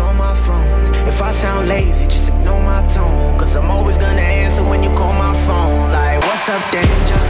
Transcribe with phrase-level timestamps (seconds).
[0.00, 1.08] on my phone.
[1.08, 3.38] If I sound lazy, just ignore my tone.
[3.38, 5.90] Cause I'm always gonna answer when you call my phone.
[5.90, 7.20] Like, what's up, danger?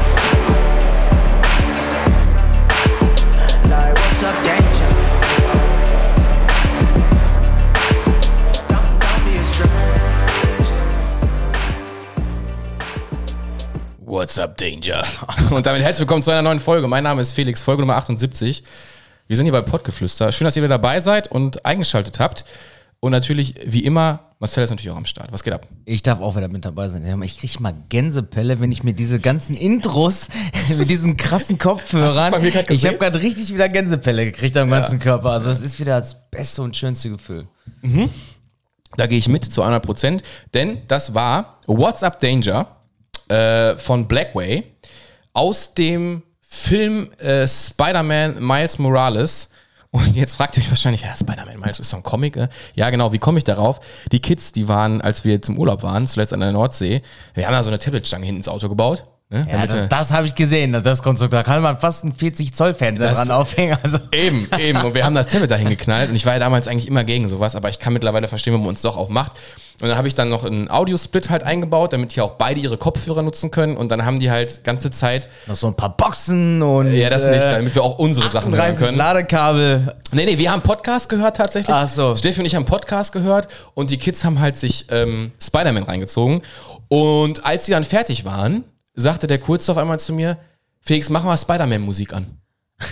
[3.71, 4.89] Like, what's up, danger?
[14.05, 15.05] What's up, Danger?
[15.51, 16.89] Und damit herzlich willkommen zu einer neuen Folge.
[16.89, 18.65] Mein Name ist Felix, Folge Nummer 78.
[19.29, 20.33] Wir sind hier bei Pottgeflüster.
[20.33, 22.47] Schön, dass ihr wieder dabei seid und eingeschaltet habt.
[22.99, 25.31] Und natürlich, wie immer, Marcel ist natürlich auch am Start.
[25.33, 25.67] Was geht ab?
[25.85, 27.23] Ich darf auch wieder mit dabei sein.
[27.23, 30.29] Ich krieg mal Gänsepelle, wenn ich mir diese ganzen Intros
[30.79, 32.43] mit diesen krassen Kopfhörern.
[32.71, 35.33] Ich habe gerade richtig wieder Gänsepelle gekriegt am ganzen Körper.
[35.33, 37.47] Also das ist wieder das beste und schönste Gefühl.
[38.97, 40.23] Da gehe ich mit zu 100 Prozent,
[40.55, 42.67] denn das war What's Up Danger
[43.29, 44.65] äh, von Blackway
[45.35, 49.51] aus dem Film äh, Spider-Man Miles Morales.
[49.91, 52.37] Und jetzt fragt ihr euch wahrscheinlich, ja, Spider-Man Miles ist doch ein Comic.
[52.37, 52.49] Äh?
[52.75, 53.81] Ja, genau, wie komme ich darauf?
[54.13, 57.03] Die Kids, die waren, als wir zum Urlaub waren, zuletzt an der Nordsee,
[57.35, 59.05] wir haben da so eine Tabletstange hinten ins Auto gebaut.
[59.31, 59.43] Ne?
[59.47, 61.35] Ja, Damit das, das habe ich gesehen, das Konstrukt.
[61.35, 63.77] Da kann man fast einen 40 Zoll Fernseher Das- dran aufhängen.
[63.83, 64.81] Also Eben, eben.
[64.83, 66.09] Und wir haben das Tablet dahin geknallt.
[66.09, 68.65] Und ich war ja damals eigentlich immer gegen sowas, aber ich kann mittlerweile verstehen, warum
[68.65, 69.33] man uns doch auch macht.
[69.83, 72.79] Und dann habe ich dann noch einen Audiosplit halt eingebaut, damit hier auch beide ihre
[72.79, 73.77] Kopfhörer nutzen können.
[73.77, 77.23] Und dann haben die halt ganze Zeit, noch so ein paar Boxen und ja, das
[77.23, 78.99] äh, nicht, damit wir auch unsere Sachen hören 38 können.
[78.99, 79.95] Ladekabel.
[80.13, 81.77] Nee, nee, wir haben Podcast gehört tatsächlich.
[81.77, 82.17] Ach so.
[82.17, 86.41] Steffi und ich haben Podcast gehört und die Kids haben halt sich ähm, Spider-Man reingezogen.
[86.89, 88.65] Und als sie dann fertig waren,
[89.01, 90.39] sagte der Kurze auf einmal zu mir,
[90.81, 92.39] Felix, mach mal Spider-Man-Musik an.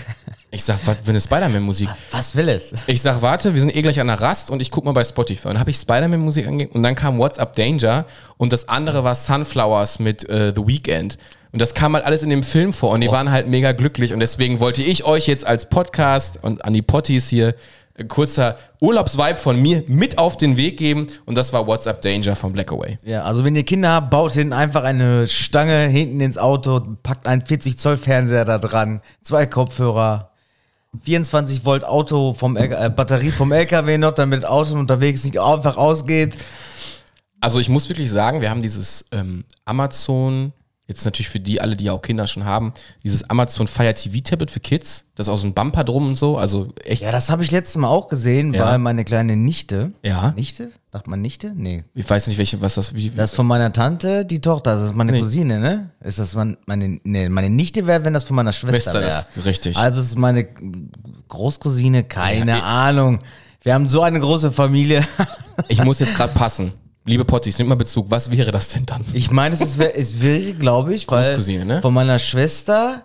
[0.53, 1.89] Ich sag, was für eine Spider-Man-Musik?
[2.13, 2.73] Was will es?
[2.87, 5.05] Ich sag, warte, wir sind eh gleich an der Rast und ich guck mal bei
[5.05, 5.49] Spotify.
[5.49, 8.07] Und dann habe ich Spider-Man-Musik angegeben und dann kam What's Up Danger
[8.39, 11.19] und das andere war Sunflowers mit äh, The Weeknd.
[11.53, 14.15] Und das kam halt alles in dem Film vor und die waren halt mega glücklich
[14.15, 17.55] und deswegen wollte ich euch jetzt als Podcast und an die Potties hier
[18.09, 22.37] kurzer Urlaubsvibe von mir mit auf den Weg geben und das war What's Up Danger
[22.37, 22.99] von Blackaway.
[23.03, 27.27] Ja, also wenn ihr Kinder habt, baut hinten einfach eine Stange hinten ins Auto, packt
[27.27, 30.31] einen 40 Zoll Fernseher da dran, zwei Kopfhörer,
[31.03, 35.77] 24 Volt Auto vom L äh, Batterie vom LKW noch, damit Auto unterwegs nicht einfach
[35.77, 36.37] ausgeht.
[37.41, 40.53] Also ich muss wirklich sagen, wir haben dieses ähm, Amazon,
[40.89, 44.19] jetzt natürlich für die alle, die ja auch Kinder schon haben, dieses Amazon Fire TV
[44.23, 47.11] Tablet für Kids, das ist auch so ein Bumper drum und so, also echt, Ja,
[47.11, 48.67] das habe ich letztes Mal auch gesehen, Ja.
[48.67, 49.93] weil meine kleine Nichte.
[50.05, 50.33] Ja.
[50.37, 50.71] Nichte?
[50.93, 51.53] Sagt man Nichte?
[51.57, 51.83] Nee.
[51.95, 54.85] ich weiß nicht, welche, was das, wie, Das ist von meiner Tante, die Tochter, das
[54.91, 55.21] ist meine Nee.
[55.21, 55.91] Cousine, ne?
[56.05, 59.27] Ist das mein, meine, nee, meine Nichte wäre, wenn das von meiner Schwester Schwester, wäre.
[59.35, 59.77] das richtig.
[59.77, 60.47] Also es ist meine
[61.29, 63.19] Großcousine, keine Ja, Ahnung.
[63.63, 65.05] Wir haben so eine große Familie.
[65.69, 66.73] ich muss jetzt gerade passen.
[67.07, 69.03] Liebe Potties, nehmt mal Bezug, was wäre das denn dann?
[69.13, 71.81] Ich meine, es, ist, es wäre, glaube ich, Großcousine, ne?
[71.83, 73.05] von meiner Schwester,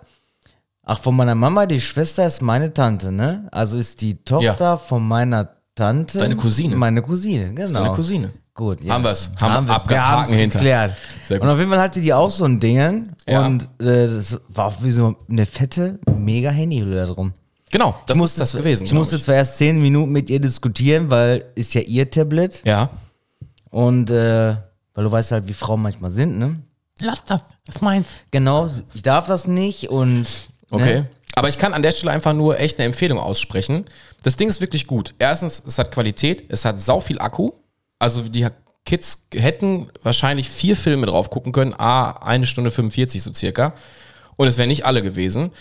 [0.83, 3.47] ach, von meiner Mama, die Schwester ist meine Tante, ne?
[3.51, 4.77] Also ist die Tochter Ja.
[4.77, 6.19] von meiner Tante.
[6.19, 6.75] Deine Cousine.
[6.75, 7.79] Meine Cousine, genau.
[7.79, 8.31] Deine Cousine.
[8.53, 9.31] Gut, Haben wir's.
[9.39, 9.81] Haben Haben wir wir's.
[9.83, 10.59] abge- Wir Haken hinter.
[10.59, 10.93] geklärt.
[11.25, 11.47] Sehr gut.
[11.47, 13.09] Und auf jeden Fall hatte die auch so ein Ding.
[13.27, 13.45] Ja.
[13.45, 17.33] Und äh, das war auch wie so eine fette, mega Handyhülle da drum.
[17.71, 18.83] Genau, das Ich ist das gewesen.
[18.83, 22.61] Ich musste zwar erst zehn Minuten mit ihr diskutieren, weil ist ja ihr Tablet.
[22.65, 22.89] Ja.
[23.71, 24.55] Und äh,
[24.93, 26.61] weil du weißt halt, wie Frauen manchmal sind, ne?
[26.99, 28.05] Lass das, das ist meins.
[28.29, 30.27] Genau, ich darf das nicht und.
[30.69, 30.99] Okay.
[30.99, 31.09] Ne?
[31.33, 33.85] Aber ich kann an der Stelle einfach nur echt eine Empfehlung aussprechen.
[34.21, 35.15] Das Ding ist wirklich gut.
[35.17, 37.51] Erstens, es hat Qualität, es hat sau viel Akku.
[37.99, 38.47] Also die
[38.85, 43.73] Kids hätten wahrscheinlich vier Filme drauf gucken können, a eine Stunde 45 so circa.
[44.35, 45.51] Und es wären nicht alle gewesen.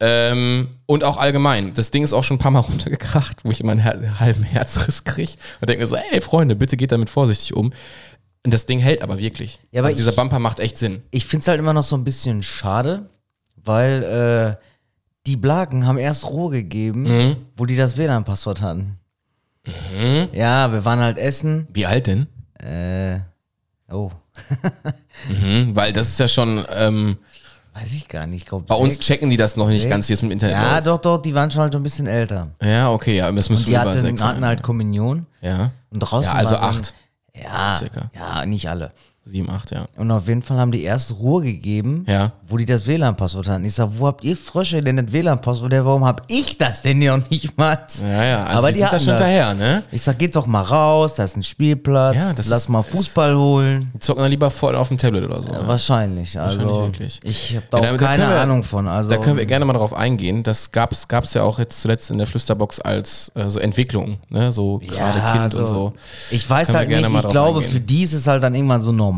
[0.00, 1.72] Ähm, und auch allgemein.
[1.72, 5.04] Das Ding ist auch schon ein paar Mal runtergekracht, wo ich immer einen halben Herzriss
[5.04, 7.72] kriege und denke mir so, ey Freunde, bitte geht damit vorsichtig um.
[8.44, 9.60] Und das Ding hält aber wirklich.
[9.70, 11.02] Ja, aber also dieser ich- Bumper macht echt Sinn.
[11.10, 13.08] Ich finde es halt immer noch so ein bisschen schade,
[13.56, 14.64] weil äh,
[15.26, 17.36] die Blagen haben erst Ruhe gegeben, Mhm.
[17.56, 18.98] wo die das WLAN-Passwort hatten.
[20.32, 21.66] Ja, wir waren halt essen.
[21.72, 22.26] Wie alt denn?
[22.62, 23.20] Äh,
[23.90, 24.10] oh,
[25.28, 27.16] Mhm, weil das ist ja schon, ähm,
[27.74, 28.42] weiß ich gar nicht.
[28.42, 29.90] Ich glaub, bei uns sechs, checken die das noch nicht sechs.
[29.90, 30.86] ganz, wie es dem Internet Ja, läuft.
[30.86, 32.48] doch, doch, die waren schon halt ein bisschen älter.
[32.62, 34.44] Ja, okay, ja, das müssen Die über hatten, sechs hatten sein.
[34.48, 35.26] halt Kommunion.
[35.40, 35.70] ja.
[35.90, 36.94] Und draußen ja, also acht,
[37.36, 38.10] Ja, circa.
[38.14, 38.92] ja, nicht alle.
[39.26, 39.86] Sieben, acht, ja.
[39.96, 42.32] Und auf jeden Fall haben die erst Ruhe gegeben, Ja.
[42.46, 43.64] wo die das WLAN-Passwort hatten.
[43.64, 45.72] Ich sag, wo habt ihr Frösche denn das WLAN-Passwort?
[45.72, 47.78] Ja, Warum hab ich das denn ja noch nicht mal?
[48.02, 49.82] Ja, ja, also Aber die, die sind da schon hinterher, ne?
[49.90, 52.80] Ich sag, geht doch mal raus, da ist ein Spielplatz, Ja, das lass ist- mal
[52.80, 53.90] ist- Fußball holen.
[53.94, 55.50] Die zocken dann lieber voll auf dem Tablet oder so.
[55.50, 55.62] ne?
[55.66, 57.20] Wahrscheinlich, also Wahrscheinlich wirklich.
[57.24, 58.86] ich habe da Ja, auch da keine können wir- Ahnung von.
[58.88, 60.42] Also Da können wir gerne mal drauf eingehen.
[60.42, 64.52] Das gab's gab's ja auch jetzt zuletzt in der Flüsterbox als äh, so Entwicklung, ne?
[64.52, 65.92] So gerade Kind und so.
[66.30, 67.72] Ich weiß Können halt nicht, ich glaube, eingehen.
[67.72, 69.13] für die ist es halt dann irgendwann so normal.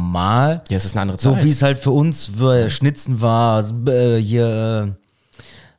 [0.68, 1.44] Ja, es ist eine andere So Zeit.
[1.44, 5.06] wie es halt für uns für Schnitzen war, äh, hier äh,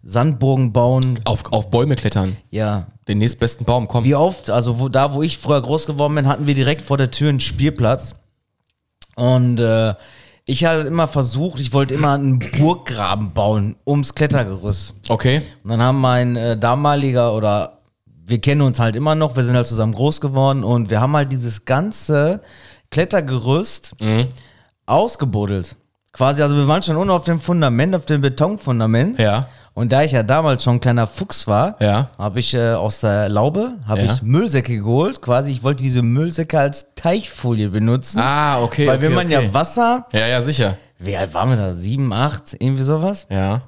[0.04, 1.20] Sandburgen bauen.
[1.26, 2.38] Auf, auf Bäume klettern.
[2.50, 2.88] Ja.
[3.08, 4.04] Den nächstbesten Baum, komm.
[4.04, 6.98] Wie oft, also wo, da, wo ich früher groß geworden bin, hatten wir direkt vor
[6.98, 8.16] der Tür einen Spielplatz.
[9.16, 9.94] Und äh,
[10.46, 14.96] ich habe immer versucht, ich wollte immer einen Burggraben bauen ums Klettergerüst.
[15.10, 15.42] Okay.
[15.64, 17.78] Und dann haben mein äh, damaliger oder
[18.26, 21.16] wir kennen uns halt immer noch, wir sind halt zusammen groß geworden und wir haben
[21.16, 22.42] halt dieses ganze
[22.92, 23.96] Klettergerüst
[24.86, 25.76] ausgebuddelt.
[26.14, 29.20] Quasi, also wir waren schon unten auf dem Fundament, auf dem Betonfundament.
[29.20, 29.48] Ja.
[29.74, 32.10] Und da ich ja damals schon ein kleiner Fuchs war, Ja.
[32.18, 34.14] habe ich äh, aus der Laube habe Ja.
[34.14, 35.22] ich Müllsäcke geholt.
[35.22, 38.20] Quasi, ich wollte diese Müllsäcke als Teichfolie benutzen.
[38.20, 38.88] Ah, okay.
[38.88, 39.46] weil okay, wenn man okay.
[39.46, 40.78] ja Wasser, Ja, ja, sicher.
[40.98, 41.74] wie alt waren wir da?
[41.76, 43.28] Sieben, acht, irgendwie sowas?
[43.30, 43.62] Ja.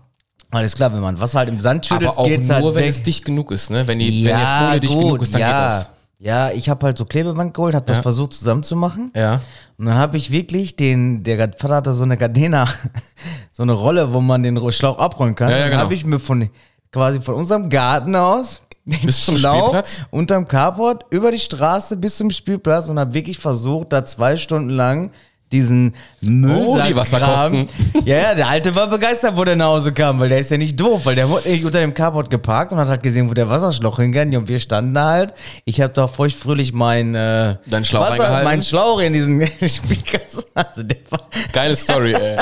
[0.49, 2.83] Alles klar, wenn man Wasser halt im Sand schüttet, Aber auch geht's nur, halt wenn
[2.85, 2.89] weg.
[2.89, 3.87] es dicht genug ist, ne?
[3.87, 5.47] Wenn die, wenn die Folie dicht genug ist, dann ja.
[5.51, 5.89] geht das.
[6.21, 8.03] Ja, ich habe halt so Klebeband geholt, habe das Ja.
[8.03, 9.11] versucht zusammenzumachen.
[9.15, 9.39] Ja.
[9.77, 12.67] Und dann habe ich wirklich den, der Vater hatte so eine Gardena,
[13.53, 15.49] so eine Rolle, wo man den Schlauch abrollen kann.
[15.49, 15.83] Ja, ja, dann genau.
[15.83, 16.49] habe ich mir von
[16.91, 20.01] quasi von unserem Garten aus den Bis zum Schlauch Spielplatz?
[20.11, 24.71] unterm Carport über die Straße bis zum Spielplatz und habe wirklich versucht, da zwei Stunden
[24.71, 25.11] lang
[25.51, 27.67] diesen Müllsack Oh, die Wasserkosten.
[28.05, 30.57] Ja, ja, der Alte war begeistert, wo der nach Hause kam, weil der ist ja
[30.57, 33.49] nicht doof, weil der wurde unter dem Carport geparkt und hat halt gesehen, wo der
[33.49, 35.33] Wasserschlauch hingeht und wir standen da halt.
[35.65, 38.43] Ich habe da feuchtfröhlich mein äh, Deinen Schlauch reingehalten?
[38.43, 40.43] meinen Schlauch in diesen Spielkasten.
[40.53, 40.83] Also
[41.51, 42.37] Geile Story, ey.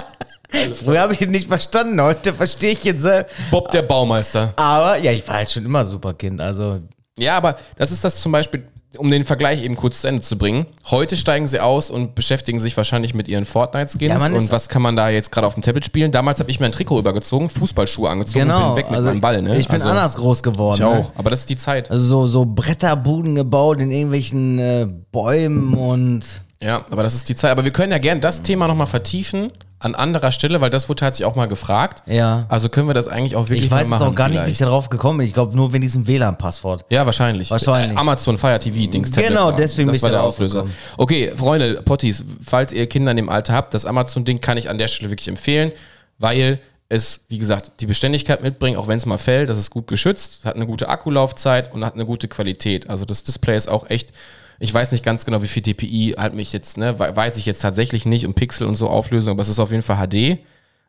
[0.73, 3.35] früher habe ich ihn nicht verstanden, heute verstehe ich jetzt selbst.
[3.51, 4.53] Bob der Baumeister.
[4.55, 6.79] Aber ja, ich war halt schon immer super Kind, also
[7.17, 8.63] Ja, aber das ist das zum Beispiel,
[8.97, 10.65] um den Vergleich eben kurz zu Ende zu bringen.
[10.89, 14.81] Heute steigen sie aus und beschäftigen sich wahrscheinlich mit ihren Fortnite-Skins Ja, und was kann
[14.81, 16.11] man da jetzt gerade auf dem Tablet spielen.
[16.11, 18.73] Damals habe ich mir ein Trikot übergezogen, Fußballschuhe angezogen und genau.
[18.73, 19.41] bin weg mit also meinem Ball.
[19.41, 19.57] Ne?
[19.57, 20.75] Ich bin also, anders groß geworden.
[20.75, 20.87] Ich ne?
[20.87, 21.91] auch, aber das ist die Zeit.
[21.91, 27.35] Also so, so Bretterbuden gebaut in irgendwelchen äh, Bäumen und Ja, aber das ist die
[27.35, 27.51] Zeit.
[27.51, 31.01] Aber wir können ja gerne das Thema nochmal vertiefen an anderer Stelle, weil das wurde
[31.01, 32.01] tatsächlich auch mal gefragt.
[32.07, 32.45] ja.
[32.49, 34.07] Also können wir das eigentlich auch wirklich Ich weiß jetzt machen.
[34.07, 34.61] auch gar nicht, wie ich vielleicht.
[34.61, 35.27] darauf gekommen bin.
[35.27, 36.85] Ich glaube nur wegen diesem WLAN-Passwort.
[36.89, 37.51] Ja, wahrscheinlich.
[37.51, 37.95] Wahrscheinlich.
[37.95, 40.65] Äh, Amazon Fire TV Dings Genau, deswegen bin das ich war der darauf Auslöser.
[40.97, 44.69] Okay, Freunde, Potties, falls ihr Kinder in dem Alter habt, das Amazon Ding kann ich
[44.69, 45.71] an der Stelle wirklich empfehlen,
[46.17, 46.59] weil
[46.89, 50.45] es, wie gesagt, die Beständigkeit mitbringt, auch wenn es mal fällt, das ist gut geschützt,
[50.45, 52.89] hat eine gute Akkulaufzeit und hat eine gute Qualität.
[52.89, 54.11] Also das Display ist auch echt,
[54.59, 57.45] ich weiß nicht ganz genau, wie viel DPI halt mich jetzt, ne, we- weiß ich
[57.45, 60.39] jetzt tatsächlich nicht und Pixel und so Auflösung, aber es ist auf jeden Fall HD.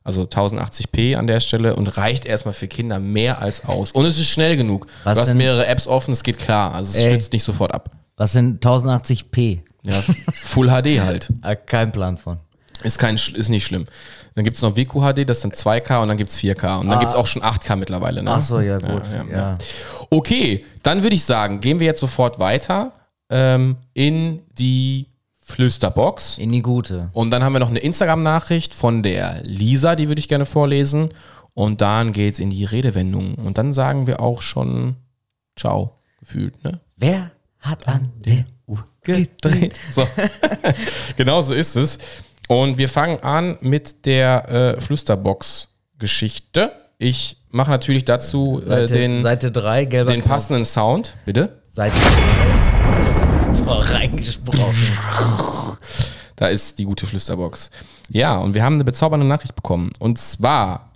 [0.05, 3.93] Also 1080p an der Stelle und reicht erstmal für Kinder mehr als aus.
[3.93, 4.87] Und es ist schnell genug.
[5.05, 6.75] Was du hast denn- mehrere Apps offen, es geht klar.
[6.75, 7.11] Also es Ey.
[7.11, 7.91] stützt nicht sofort ab.
[8.17, 9.61] Was sind 1080p?
[9.85, 11.29] Ja, Full HD halt.
[11.43, 12.39] Ah, kein Plan von.
[12.83, 13.85] Ist, kein, ist nicht schlimm.
[14.35, 16.79] Dann gibt es noch WQHD, das sind 2K und dann gibt es 4K.
[16.79, 18.23] Und dann gibt es auch schon 8K mittlerweile.
[18.23, 18.31] Ne?
[18.31, 19.03] Ach so, ja gut.
[19.13, 19.59] Ja, Ja, ja,
[20.11, 22.93] Okay, dann würde ich sagen, gehen wir jetzt sofort weiter
[23.31, 25.07] ähm, in die
[25.41, 26.39] Flüsterbox.
[26.39, 27.11] In die gute.
[27.13, 31.11] Und dann haben wir noch eine Instagram-Nachricht von der Lisa, die würde ich gerne vorlesen.
[31.55, 33.35] Und dann geht's in die Redewendung.
[33.35, 34.97] Und dann sagen wir auch schon
[35.59, 36.81] Ciao, gefühlt, ne?
[36.97, 39.81] Wer hat an der Uhr gedreht?
[39.91, 40.07] So.
[41.17, 41.99] genau so ist es.
[42.47, 46.73] Und wir fangen an mit der äh, Flüsterbox-Geschichte.
[46.99, 51.17] Ich mache natürlich dazu äh, Seite, den, Seite 3, gelber den passenden Sound.
[51.27, 51.61] Bitte?
[51.69, 51.97] Seite
[53.69, 54.89] Reingesprochen.
[56.37, 57.71] Da ist die gute Flüsterbox.
[58.09, 59.91] Ja, und wir haben eine bezaubernde Nachricht bekommen.
[59.99, 60.93] Und zwar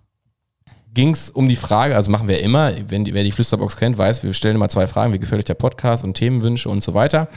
[0.94, 3.98] ging es um die Frage, also machen wir immer, wenn die, wer die Flüsterbox kennt,
[3.98, 6.94] weiß, wir stellen immer zwei Fragen, wie gefällt euch der Podcast und Themenwünsche und so
[6.94, 7.28] weiter.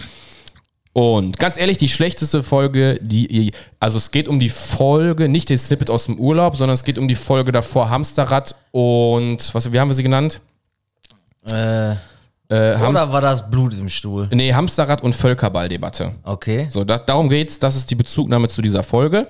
[0.93, 3.51] Und ganz ehrlich, die schlechteste Folge, die
[3.81, 6.97] also es geht um die Folge, nicht den Snippet aus dem Urlaub, sondern es geht
[6.97, 10.39] um die Folge davor Hamsterrad und, was, wie haben wir sie genannt?
[11.49, 11.95] Äh,
[12.49, 14.29] Äh, oder war das Blut im Stuhl?
[14.31, 16.11] nee, Hamsterrad und Völkerballdebatte.
[16.23, 16.67] Okay.
[16.69, 17.59] So, das, darum geht's.
[17.59, 19.27] Das ist die Bezugnahme zu dieser Folge.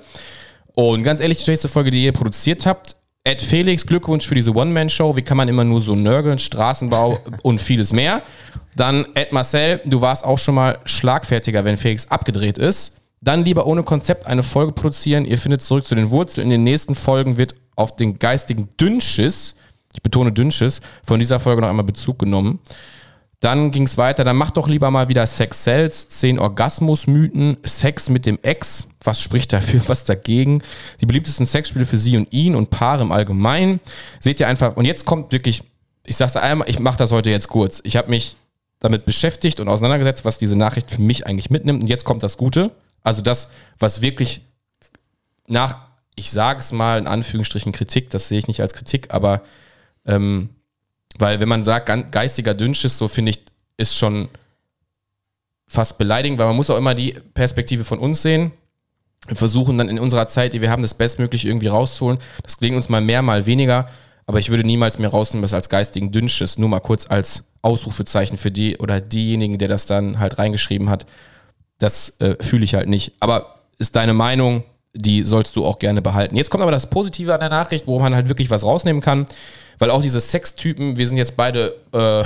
[0.75, 4.53] Und ganz ehrlich, die nächste Folge, die ihr produziert habt, Ed Felix, Glückwunsch für diese
[4.53, 5.15] One-Man-Show.
[5.15, 8.21] Wie kann man immer nur so nörgeln, Straßenbau und vieles mehr.
[8.75, 13.01] Dann Ed Marcel, du warst auch schon mal schlagfertiger, wenn Felix abgedreht ist.
[13.21, 15.25] Dann lieber ohne Konzept eine Folge produzieren.
[15.25, 16.45] Ihr findet zurück zu den Wurzeln.
[16.45, 19.55] In den nächsten Folgen wird auf den geistigen Dünnschiss,
[19.93, 22.59] ich betone Dünnschiss, von dieser Folge noch einmal Bezug genommen.
[23.39, 28.09] Dann ging es weiter, dann mach doch lieber mal wieder Sex Cells, 10 Orgasmusmythen, Sex
[28.09, 30.61] mit dem Ex, was spricht dafür, was dagegen,
[31.01, 33.79] die beliebtesten Sexspiele für sie und ihn und Paare im Allgemeinen.
[34.19, 35.63] Seht ihr einfach, und jetzt kommt wirklich,
[36.05, 37.81] ich sag's einmal, ich mache das heute jetzt kurz.
[37.83, 38.37] Ich habe mich
[38.79, 41.83] damit beschäftigt und auseinandergesetzt, was diese Nachricht für mich eigentlich mitnimmt.
[41.83, 42.71] Und jetzt kommt das Gute,
[43.03, 44.41] also das, was wirklich
[45.47, 45.77] nach,
[46.15, 49.41] ich sage es mal in Anführungsstrichen Kritik, das sehe ich nicht als Kritik, aber
[50.05, 50.49] ähm,
[51.17, 53.39] weil wenn man sagt, geistiger Dünnschiss, so finde ich,
[53.77, 54.29] ist schon
[55.67, 58.51] fast beleidigend, weil man muss auch immer die Perspektive von uns sehen.
[59.27, 62.19] Wir versuchen dann in unserer Zeit, die wir haben, das Bestmögliche irgendwie rauszuholen.
[62.43, 63.87] Das gelingt uns mal mehr, mal weniger.
[64.27, 68.37] aber ich würde niemals mehr rausnehmen, das als geistigen Dünnschiss, nur mal kurz als Ausrufezeichen
[68.37, 71.05] für die oder diejenigen, der das dann halt reingeschrieben hat.
[71.77, 73.13] Das äh, fühle ich halt nicht.
[73.19, 74.63] Aber ist deine Meinung,
[74.95, 76.35] die sollst du auch gerne behalten.
[76.35, 79.25] Jetzt kommt aber das Positive an der Nachricht, wo man halt wirklich was rausnehmen kann,
[79.79, 82.23] weil auch diese Sextypen, wir sind jetzt beide äh,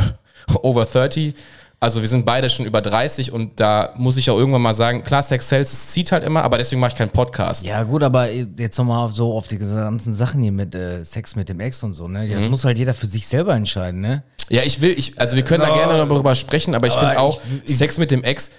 [0.61, 1.33] over 30,
[1.81, 5.01] also wir sind beide schon über 30 und da muss ich auch irgendwann mal sagen,
[5.03, 7.65] klar, Sex Sales es zieht halt immer, aber deswegen mache ich keinen Podcast.
[7.65, 11.47] Ja, gut, aber jetzt nochmal so auf die ganzen Sachen hier mit äh, Sex mit
[11.47, 12.27] dem Ex und so, ne?
[12.27, 12.49] Das Mhm.
[12.49, 14.23] muss halt jeder für sich selber entscheiden, ne?
[14.49, 15.73] Ja, ich will, ich, also wir können da So.
[15.75, 18.51] gerne darüber sprechen, aber ich finde auch, ich- ich- Sex mit dem Ex,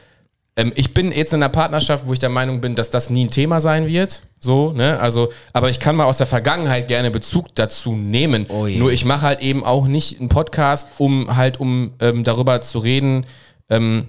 [0.60, 3.24] ähm, ich bin jetzt in einer Partnerschaft, wo ich der Meinung bin, dass das nie
[3.24, 4.22] ein Thema sein wird.
[4.38, 5.00] So, ne?
[5.00, 8.44] Also, aber ich kann mal aus der Vergangenheit gerne Bezug dazu nehmen.
[8.48, 8.66] Oh.
[8.66, 12.78] Nur ich mache halt eben auch nicht einen Podcast, um halt, um ähm, darüber zu
[12.78, 13.24] reden,
[13.70, 14.08] ähm,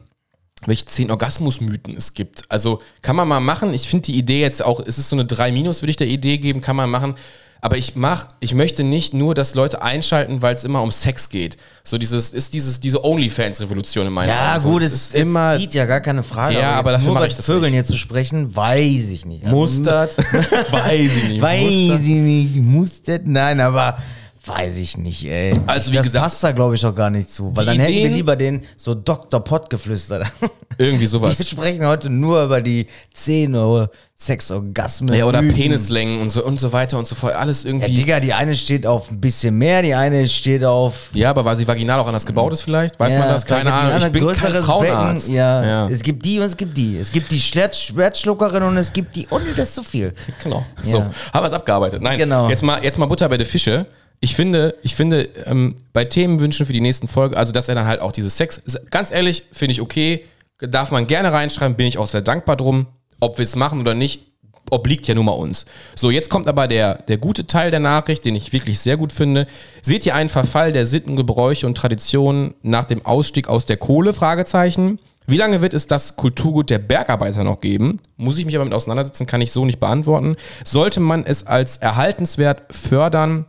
[0.66, 2.44] welche zehn Orgasmusmythen es gibt.
[2.50, 3.74] Also kann man mal machen.
[3.74, 6.08] Ich finde die Idee jetzt auch, es ist so eine 3 Minus, würde ich der
[6.08, 7.16] Idee geben, kann man machen.
[7.64, 11.30] Aber ich mach, ich möchte nicht nur, dass Leute einschalten, weil es immer um Sex
[11.30, 11.58] geht.
[11.84, 14.62] So dieses, ist dieses, diese OnlyFans-Revolution in meinen Ja, Augen.
[14.62, 16.56] So, gut, es es, ist immer es zieht ja gar keine Frage.
[16.56, 17.74] Ja, aber jetzt dafür mache ich das Vögeln nicht.
[17.82, 19.44] jetzt zu sprechen, weiß ich nicht.
[19.44, 20.18] Also, mustert.
[20.72, 21.42] Weiß ich nicht.
[21.42, 21.60] Weiß
[22.02, 23.98] ich nicht, mustert, nein, aber
[24.46, 25.54] weiß ich nicht, ey.
[25.68, 27.52] Also, wie das gesagt, passt da, glaube ich, auch gar nicht zu.
[27.56, 29.44] Weil dann hätten wir Ideen- lieber den so Dr.
[29.44, 30.26] Pott geflüstert.
[30.78, 31.48] Irgendwie Wir sowas.
[31.48, 35.14] sprechen heute nur über die 10 Euro Sexorgasmen.
[35.16, 35.58] Ja, oder Mythen.
[35.58, 37.36] Penislängen und so und so weiter und so fort.
[37.36, 37.94] Alles Ja, irgendwie.
[37.94, 41.10] Digga, die eine steht auf ein bisschen mehr, die eine steht auf.
[41.14, 43.00] Ja, aber weil sie vaginal auch anders gebaut ist vielleicht?
[43.00, 43.46] Weiß ja, man das?
[43.46, 43.98] Keine Ahnung.
[43.98, 45.30] Ich bin kein Frauenarzt.
[45.30, 45.88] Ja, ja.
[45.90, 46.98] es gibt die und es gibt die.
[46.98, 49.28] Es gibt die Schwert- Schwertschluckerin und es gibt die.
[49.28, 50.14] Und das ist zu viel.
[50.44, 50.66] Genau.
[50.82, 51.10] So, Ja.
[51.34, 52.02] haben wir es abgearbeitet.
[52.02, 52.50] Nein, Genau.
[52.50, 53.86] jetzt, mal, jetzt mal Butter bei der Fische.
[54.24, 57.88] Ich finde, ich finde, ähm, bei Themenwünschen für die nächsten Folge, also dass er dann
[57.88, 58.62] halt auch dieses Sex,
[58.92, 60.26] ganz ehrlich, finde ich okay,
[60.60, 62.86] darf man gerne reinschreiben, bin ich auch sehr dankbar drum.
[63.20, 64.22] Ob wir es machen oder nicht,
[64.70, 65.66] obliegt ja nun mal uns.
[65.96, 69.12] So, jetzt kommt aber der, der gute Teil der Nachricht, den ich wirklich sehr gut
[69.12, 69.48] finde.
[69.82, 74.14] Seht ihr einen Verfall der Sitten, Gebräuche und Traditionen nach dem Ausstieg aus der Kohle?
[74.14, 75.00] Fragezeichen.
[75.28, 78.00] Wie lange wird es das Kulturgut der Bergarbeiter noch geben?
[78.18, 80.36] Muss ich mich aber mit auseinandersetzen, kann ich so nicht beantworten.
[80.64, 83.46] Sollte man es als erhaltenswert fördern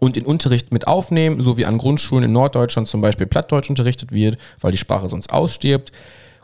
[0.00, 4.12] und in Unterricht mit aufnehmen, so wie an Grundschulen in Norddeutschland zum Beispiel Plattdeutsch unterrichtet
[4.12, 5.92] wird, weil die Sprache sonst ausstirbt?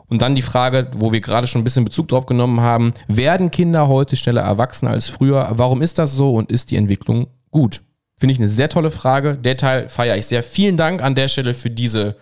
[0.08, 3.50] Und dann die Frage, wo wir gerade schon ein bisschen Bezug drauf genommen haben, werden
[3.50, 5.48] Kinder heute schneller erwachsen als früher?
[5.52, 7.80] Warum ist das so und ist die Entwicklung gut?
[8.18, 9.36] Finde ich eine sehr tolle Frage.
[9.36, 10.42] Der Teil feiere ich sehr.
[10.42, 12.16] Vielen Dank an der Stelle für diese,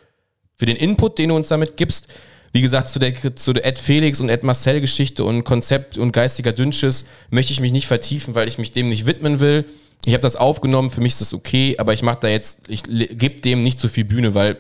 [0.57, 2.15] für den Input, den du uns damit gibst.
[2.53, 6.13] Wie gesagt, zu der, zu der Ed Felix und Ed Marcel Geschichte und Konzept und
[6.13, 9.67] geistiger Dünnschiss möchte ich mich nicht vertiefen, weil ich mich dem nicht widmen will.
[10.05, 12.85] Ich habe das aufgenommen, für mich ist das okay, aber ich mache da jetzt, ich
[12.85, 14.59] gebe dem nicht zu viel Bühne, weil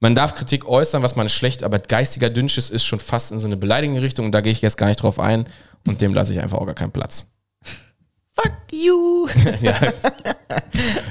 [0.00, 3.46] man darf Kritik äußern, was man schlecht, aber geistiger Dünnschiss ist schon fast in so
[3.46, 5.48] eine beleidigende Richtung und da gehe ich jetzt gar nicht drauf ein
[5.86, 7.32] und dem lasse ich einfach auch gar keinen Platz.
[8.32, 9.28] Fuck you.
[9.62, 9.74] ja.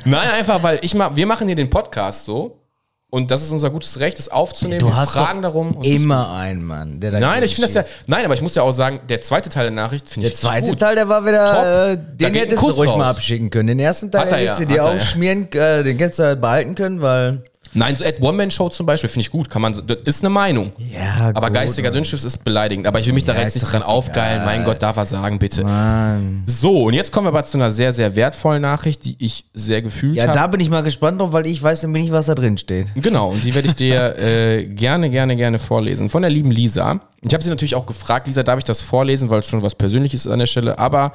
[0.06, 2.65] Nein, einfach, weil ich mach, wir machen hier den Podcast so
[3.12, 4.80] und das ist unser gutes Recht, das aufzunehmen.
[4.80, 5.72] Du wir hast fragen darum.
[5.78, 8.56] Und immer einen Mann, der da nein, ich finde das ja, nein, aber ich muss
[8.56, 10.80] ja auch sagen, der zweite Teil der Nachricht finde ich Der zweite gut.
[10.80, 12.98] Teil, der war wieder, äh, den ein hättest du ruhig raus.
[12.98, 13.68] mal abschicken können.
[13.68, 14.96] Den ersten Teil hättest du dir hat ja.
[14.98, 17.44] aufschmieren, äh, den hättest du halt behalten können, weil.
[17.78, 19.50] Nein, so Ed One-Man-Show zum Beispiel finde ich gut.
[19.50, 20.72] Kann man, das ist eine Meinung.
[20.78, 21.96] Ja, Aber gut, geistiger Mann.
[21.96, 22.88] Dünnschiss ist beleidigend.
[22.88, 24.46] Aber ich will mich da Ja, jetzt nicht dran aufgeilen.
[24.46, 25.64] Mein Gott, darf er sagen, bitte.
[25.64, 26.44] Mann.
[26.46, 29.82] So, und jetzt kommen wir aber zu einer sehr, sehr wertvollen Nachricht, die ich sehr
[29.82, 30.34] gefühlt Ja, habe.
[30.34, 32.88] da bin ich mal gespannt drauf, weil ich weiß nämlich nicht, was da drin steht.
[32.96, 36.10] Genau, und die werde ich dir äh, gerne, gerne, gerne vorlesen.
[36.10, 37.02] Von der lieben Lisa.
[37.22, 39.76] Ich habe sie natürlich auch gefragt, Lisa, darf ich das vorlesen, weil es schon was
[39.76, 41.12] Persönliches ist an der Stelle, aber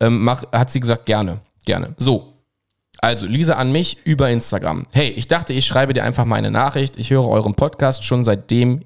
[0.00, 1.94] ähm, mach, hat sie gesagt, gerne, gerne.
[1.98, 2.32] So,
[2.98, 4.86] also Lisa an mich über Instagram.
[4.92, 6.98] Hey, ich dachte, ich schreibe dir einfach mal eine Nachricht.
[6.98, 8.80] Ich höre euren Podcast schon seitdem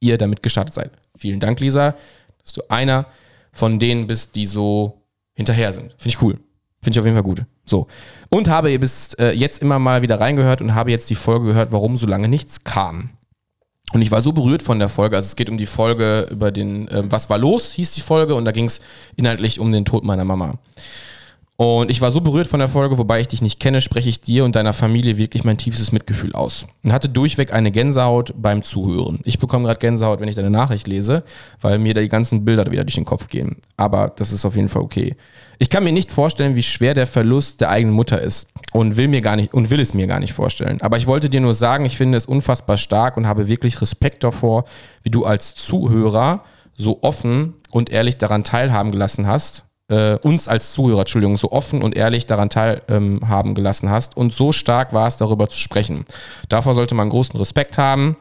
[0.00, 0.90] ihr damit gestartet seid.
[1.16, 1.94] Vielen Dank, Lisa,
[2.42, 3.06] dass du einer
[3.52, 5.02] von denen bist, die so
[5.34, 5.92] hinterher sind.
[5.98, 6.38] Finde ich cool.
[6.80, 7.44] Finde ich auf jeden Fall gut.
[7.64, 7.88] So.
[8.30, 11.46] Und habe ihr bis äh, jetzt immer mal wieder reingehört und habe jetzt die Folge
[11.46, 13.10] gehört, warum so lange nichts kam.
[13.92, 15.16] Und ich war so berührt von der Folge.
[15.16, 18.34] Also es geht um die Folge über den, äh, was war los, hieß die Folge,
[18.34, 18.80] und da ging es
[19.16, 20.58] inhaltlich um den Tod meiner Mama.
[21.60, 24.20] Und ich war so berührt von der Folge, wobei ich dich nicht kenne, spreche ich
[24.20, 26.68] dir und deiner Familie wirklich mein tiefstes Mitgefühl aus.
[26.84, 29.18] Und hatte durchweg eine Gänsehaut beim Zuhören.
[29.24, 31.24] Ich bekomme gerade Gänsehaut, wenn ich deine Nachricht lese,
[31.60, 33.56] weil mir da die ganzen Bilder wieder durch den Kopf gehen.
[33.76, 35.16] Aber das ist auf jeden Fall okay.
[35.58, 39.08] Ich kann mir nicht vorstellen, wie schwer der Verlust der eigenen Mutter ist und will
[39.08, 40.80] mir gar nicht und will es mir gar nicht vorstellen.
[40.80, 44.22] Aber ich wollte dir nur sagen, ich finde es unfassbar stark und habe wirklich Respekt
[44.22, 44.64] davor,
[45.02, 46.44] wie du als Zuhörer
[46.76, 51.82] so offen und ehrlich daran teilhaben gelassen hast äh, uns als Zuhörer, Entschuldigung, so offen
[51.82, 56.04] und ehrlich daran teilhaben ähm, gelassen hast und so stark war es, darüber zu sprechen.
[56.48, 58.16] Davor sollte man großen Respekt haben.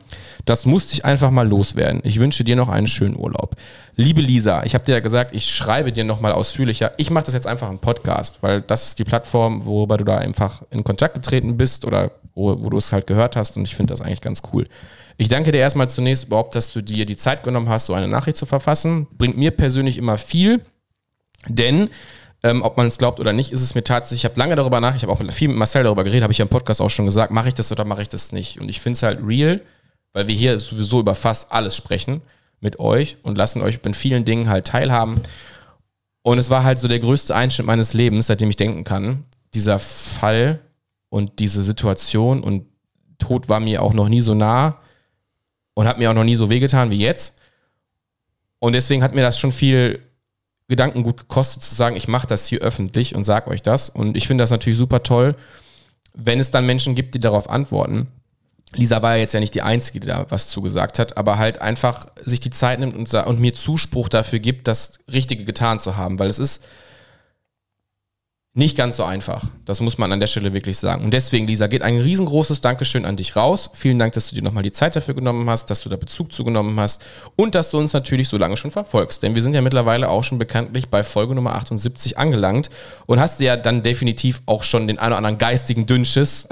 [0.45, 2.01] Das musste ich einfach mal loswerden.
[2.03, 3.55] Ich wünsche dir noch einen schönen Urlaub.
[3.95, 6.93] Liebe Lisa, ich habe dir ja gesagt, ich schreibe dir nochmal ausführlicher.
[6.97, 10.17] Ich mache das jetzt einfach im Podcast, weil das ist die Plattform, worüber du da
[10.17, 13.75] einfach in Kontakt getreten bist oder wo, wo du es halt gehört hast und ich
[13.75, 14.67] finde das eigentlich ganz cool.
[15.17, 18.07] Ich danke dir erstmal zunächst überhaupt, dass du dir die Zeit genommen hast, so eine
[18.07, 19.07] Nachricht zu verfassen.
[19.17, 20.61] Bringt mir persönlich immer viel,
[21.47, 21.89] denn
[22.43, 24.79] ähm, ob man es glaubt oder nicht, ist es mir tatsächlich, ich habe lange darüber
[24.79, 26.89] nach, ich habe auch viel mit Marcel darüber geredet, habe ich ja im Podcast auch
[26.89, 28.61] schon gesagt, mache ich das oder mache ich das nicht?
[28.61, 29.61] Und ich finde es halt real,
[30.13, 32.21] weil wir hier sowieso über fast alles sprechen
[32.59, 35.21] mit euch und lassen euch in vielen Dingen halt teilhaben.
[36.21, 39.25] Und es war halt so der größte Einschnitt meines Lebens, seitdem ich denken kann.
[39.53, 40.59] Dieser Fall
[41.09, 42.65] und diese Situation und
[43.17, 44.79] Tod war mir auch noch nie so nah
[45.73, 47.35] und hat mir auch noch nie so wehgetan wie jetzt.
[48.59, 49.99] Und deswegen hat mir das schon viel
[50.67, 53.89] Gedankengut gekostet zu sagen, ich mache das hier öffentlich und sage euch das.
[53.89, 55.35] Und ich finde das natürlich super toll,
[56.13, 58.07] wenn es dann Menschen gibt, die darauf antworten.
[58.75, 61.61] Lisa war ja jetzt ja nicht die Einzige, die da was zugesagt hat, aber halt
[61.61, 65.95] einfach sich die Zeit nimmt und, und mir Zuspruch dafür gibt, das Richtige getan zu
[65.95, 66.65] haben, weil es ist
[68.57, 69.43] nicht ganz so einfach.
[69.65, 71.03] Das muss man an der Stelle wirklich sagen.
[71.03, 73.69] Und deswegen, Lisa, geht ein riesengroßes Dankeschön an dich raus.
[73.73, 76.33] Vielen Dank, dass du dir nochmal die Zeit dafür genommen hast, dass du da Bezug
[76.33, 79.21] zugenommen hast und dass du uns natürlich so lange schon verfolgst.
[79.21, 82.71] Denn wir sind ja mittlerweile auch schon bekanntlich bei Folge Nummer 78 angelangt
[83.05, 86.47] und hast dir ja dann definitiv auch schon den einen oder anderen geistigen Dünnschiss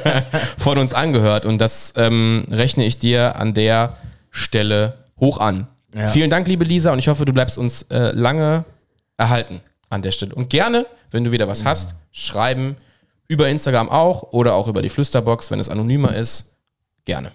[0.56, 1.44] von uns angehört.
[1.44, 3.98] Und das ähm, rechne ich dir an der
[4.30, 5.66] Stelle hoch an.
[5.94, 6.06] Ja.
[6.08, 8.64] Vielen Dank, liebe Lisa, und ich hoffe, du bleibst uns äh, lange
[9.18, 9.60] erhalten
[9.92, 10.34] an der Stelle.
[10.34, 11.66] Und gerne, wenn du wieder was ja.
[11.66, 12.76] hast, schreiben.
[13.28, 16.58] Über Instagram auch oder auch über die Flüsterbox, wenn es anonymer ist.
[17.04, 17.32] Gerne.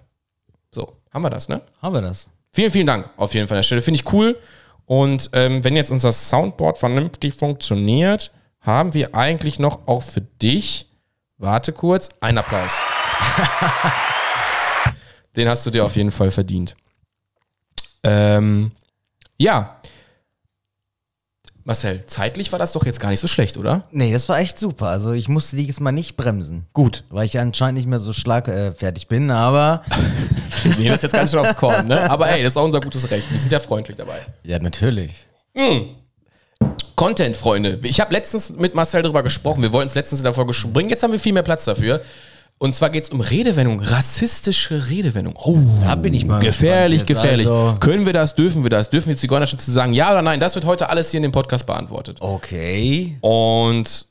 [0.71, 1.61] So, haben wir das, ne?
[1.81, 2.29] Haben wir das.
[2.51, 3.81] Vielen, vielen Dank auf jeden Fall an der Stelle.
[3.81, 4.37] Finde ich cool.
[4.85, 10.87] Und ähm, wenn jetzt unser Soundboard vernünftig funktioniert, haben wir eigentlich noch auch für dich,
[11.37, 12.77] warte kurz, einen Applaus.
[15.35, 16.75] Den hast du dir auf jeden Fall verdient.
[18.03, 18.71] Ähm,
[19.37, 19.79] ja,
[21.67, 23.83] Marcel, zeitlich war das doch jetzt gar nicht so schlecht, oder?
[23.91, 24.88] Nee, das war echt super.
[24.88, 26.65] Also ich musste dieses Mal nicht bremsen.
[26.71, 27.03] Gut.
[27.09, 29.83] Weil ich anscheinend nicht mehr so schlagfertig äh, bin, aber.
[30.63, 32.09] Wir nehmen das jetzt ganz schön aufs Korn, ne?
[32.09, 33.29] Aber ey, das ist auch unser gutes Recht.
[33.29, 34.21] Wir sind ja freundlich dabei.
[34.43, 35.12] Ja, natürlich.
[35.53, 35.89] Mhm.
[36.95, 37.80] Content, Freunde.
[37.84, 39.62] Ich habe letztens mit Marcel darüber gesprochen.
[39.62, 40.89] Wir wollten es letztens in der Folge schon bringen.
[40.89, 41.99] Jetzt haben wir viel mehr Platz dafür.
[42.60, 45.36] Und zwar geht es um Redewendung, rassistische Redewendung.
[45.38, 47.48] Oh, da bin ich mal gefährlich, gefährlich.
[47.48, 48.89] Also Können wir das, dürfen wir das?
[48.89, 50.39] Dürfen wir Zigeunerschütze sagen, ja oder nein?
[50.39, 52.17] Das wird heute alles hier in dem Podcast beantwortet.
[52.20, 53.17] Okay.
[53.22, 54.08] Und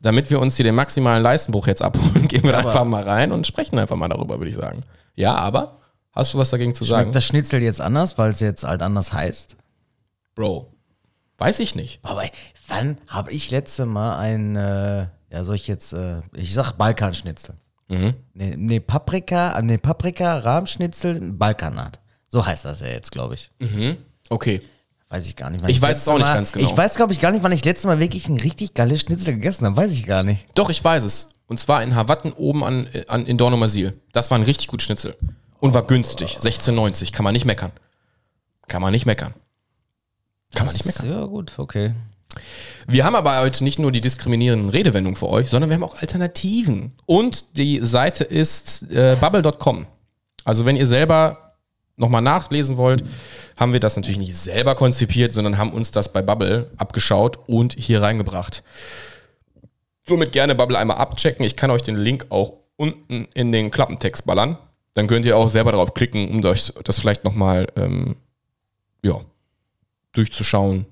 [0.00, 3.32] damit wir uns hier den maximalen Leistenbruch jetzt abholen, gehen wir aber einfach mal rein
[3.32, 4.82] und sprechen einfach mal darüber, würde ich sagen.
[5.14, 5.78] Ja, aber
[6.12, 7.04] hast du was dagegen zu sagen?
[7.04, 9.56] Schmeckt das Schnitzel jetzt anders, weil es jetzt halt anders heißt?
[10.34, 10.74] Bro,
[11.38, 12.00] weiß ich nicht.
[12.02, 12.24] Aber
[12.68, 17.54] wann habe ich letzte Mal ein, äh, ja, soll ich jetzt, äh, ich sag Balkanschnitzel.
[17.88, 18.14] Mhm.
[18.34, 22.00] Nee, nee, Paprika, nee, Paprika, Rahmschnitzel, Balkanat.
[22.28, 23.50] So heißt das ja jetzt, glaube ich.
[23.58, 23.98] Mhm.
[24.30, 24.62] Okay.
[25.10, 25.62] Weiß ich gar nicht.
[25.64, 26.70] Ich, ich weiß es auch nicht mal, ganz genau.
[26.70, 29.34] Ich weiß, glaube ich, gar nicht, wann ich letztes Mal wirklich ein richtig geiles Schnitzel
[29.34, 29.76] gegessen habe.
[29.76, 30.46] Weiß ich gar nicht.
[30.54, 31.34] Doch, ich weiß es.
[31.46, 34.00] Und zwar in Hawatten oben an, an, in Dornumersil.
[34.12, 35.14] Das war ein richtig gut Schnitzel.
[35.60, 36.38] Und war günstig.
[36.38, 37.12] 16,90.
[37.12, 37.72] Kann man nicht meckern.
[38.68, 39.34] Kann man nicht meckern.
[40.54, 41.10] Kann man nicht meckern.
[41.10, 41.92] Ja, gut, okay.
[42.86, 46.00] Wir haben aber heute nicht nur die diskriminierenden Redewendungen für euch, sondern wir haben auch
[46.00, 46.92] Alternativen.
[47.06, 49.86] Und die Seite ist äh, bubble.com.
[50.44, 51.54] Also wenn ihr selber
[51.96, 53.04] nochmal nachlesen wollt,
[53.56, 57.74] haben wir das natürlich nicht selber konzipiert, sondern haben uns das bei Bubble abgeschaut und
[57.78, 58.62] hier reingebracht.
[60.06, 61.44] Somit gerne Bubble einmal abchecken.
[61.44, 64.58] Ich kann euch den Link auch unten in den Klappentext ballern.
[64.94, 68.16] Dann könnt ihr auch selber darauf klicken, um euch das vielleicht nochmal ähm,
[69.04, 69.20] ja,
[70.12, 70.86] durchzuschauen,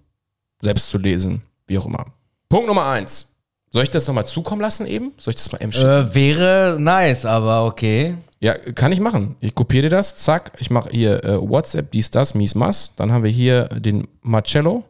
[0.61, 2.07] selbst zu lesen, wie auch immer.
[2.49, 3.35] Punkt Nummer eins.
[3.73, 5.13] Soll ich das nochmal zukommen lassen eben?
[5.19, 5.87] Soll ich das mal schicken?
[5.87, 8.17] Äh, wäre nice, aber okay.
[8.41, 9.37] Ja, kann ich machen.
[9.41, 10.53] Ich kopiere dir das, zack.
[10.59, 12.95] Ich mache hier äh, WhatsApp, dies, das, mies, mas.
[12.97, 14.85] Dann haben wir hier den Marcello.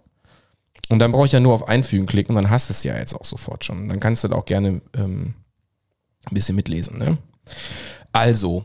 [0.88, 2.96] Und dann brauche ich ja nur auf Einfügen klicken und dann hast du es ja
[2.96, 3.88] jetzt auch sofort schon.
[3.88, 5.34] Dann kannst du da auch gerne ähm,
[6.24, 6.98] ein bisschen mitlesen.
[6.98, 7.18] Ne?
[8.12, 8.64] Also,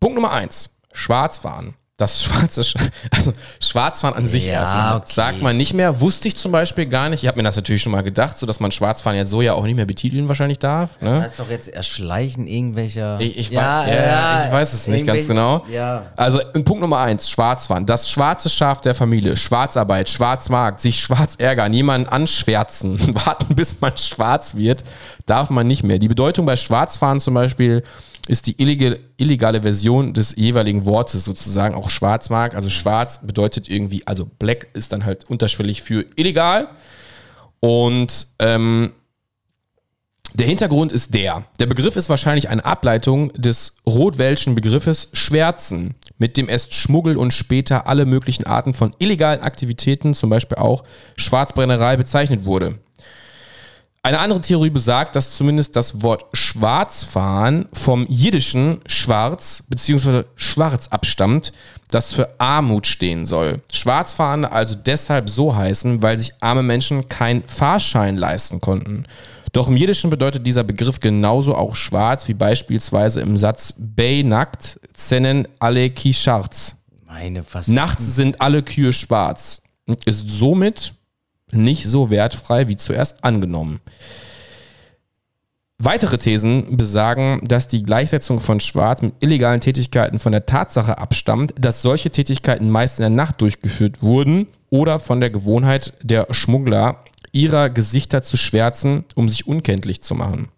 [0.00, 0.78] Punkt Nummer eins.
[0.92, 2.64] Schwarzfahren das schwarze,
[3.10, 4.96] also Schwarzfahren an sich ja, erstmal.
[4.96, 5.06] Okay.
[5.06, 6.00] Sagt man nicht mehr.
[6.00, 7.22] Wusste ich zum Beispiel gar nicht.
[7.22, 9.54] Ich habe mir das natürlich schon mal gedacht, so dass man Schwarzfahren jetzt so ja
[9.54, 11.00] auch nicht mehr betiteln wahrscheinlich darf.
[11.00, 11.10] Ne?
[11.10, 13.20] Das heißt doch jetzt erschleichen irgendwelcher.
[13.20, 15.64] Ich, ich, ja, weiß, ja, ich weiß es nicht ganz genau.
[15.70, 16.06] Ja.
[16.16, 17.86] Also Punkt Nummer eins, Schwarzfahren.
[17.86, 19.36] Das schwarze Schaf der Familie.
[19.36, 24.84] Schwarzarbeit, Schwarzmarkt, sich schwarz ärgern, jemanden anschwärzen, warten bis man schwarz wird,
[25.26, 25.98] darf man nicht mehr.
[25.98, 27.82] Die Bedeutung bei Schwarzfahren zum Beispiel
[28.30, 32.54] ist die illegale Version des jeweiligen Wortes sozusagen auch Schwarzmarkt.
[32.54, 36.68] Also schwarz bedeutet irgendwie, also black ist dann halt unterschwellig für illegal.
[37.58, 38.92] Und ähm,
[40.34, 41.44] der Hintergrund ist der.
[41.58, 47.34] Der Begriff ist wahrscheinlich eine Ableitung des rotwelschen Begriffes Schwärzen, mit dem erst Schmuggel und
[47.34, 50.84] später alle möglichen Arten von illegalen Aktivitäten, zum Beispiel auch
[51.16, 52.78] Schwarzbrennerei, bezeichnet wurde.
[54.02, 60.24] Eine andere Theorie besagt, dass zumindest das Wort Schwarzfahren vom jiddischen Schwarz bzw.
[60.36, 61.52] Schwarz abstammt,
[61.90, 63.60] das für Armut stehen soll.
[63.70, 69.04] Schwarzfahren also deshalb so heißen, weil sich arme Menschen keinen Fahrschein leisten konnten.
[69.52, 74.80] Doch im Jiddischen bedeutet dieser Begriff genauso auch schwarz, wie beispielsweise im Satz Bey nackt,
[74.94, 76.76] zenen alle Kischarz.
[77.06, 80.94] Meine, was Nachts sind alle Kühe schwarz und ist somit
[81.52, 83.80] nicht so wertfrei wie zuerst angenommen.
[85.82, 91.54] Weitere Thesen besagen, dass die Gleichsetzung von Schwarz mit illegalen Tätigkeiten von der Tatsache abstammt,
[91.58, 97.02] dass solche Tätigkeiten meist in der Nacht durchgeführt wurden oder von der Gewohnheit der Schmuggler,
[97.32, 100.48] ihrer Gesichter zu schwärzen, um sich unkenntlich zu machen.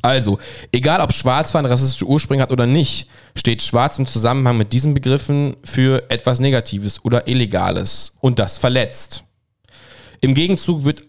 [0.00, 0.38] Also,
[0.72, 5.56] egal ob Schwarzfahren rassistische Ursprünge hat oder nicht, steht Schwarz im Zusammenhang mit diesen Begriffen
[5.62, 9.24] für etwas Negatives oder Illegales und das verletzt.
[10.22, 11.04] Im Gegenzug wird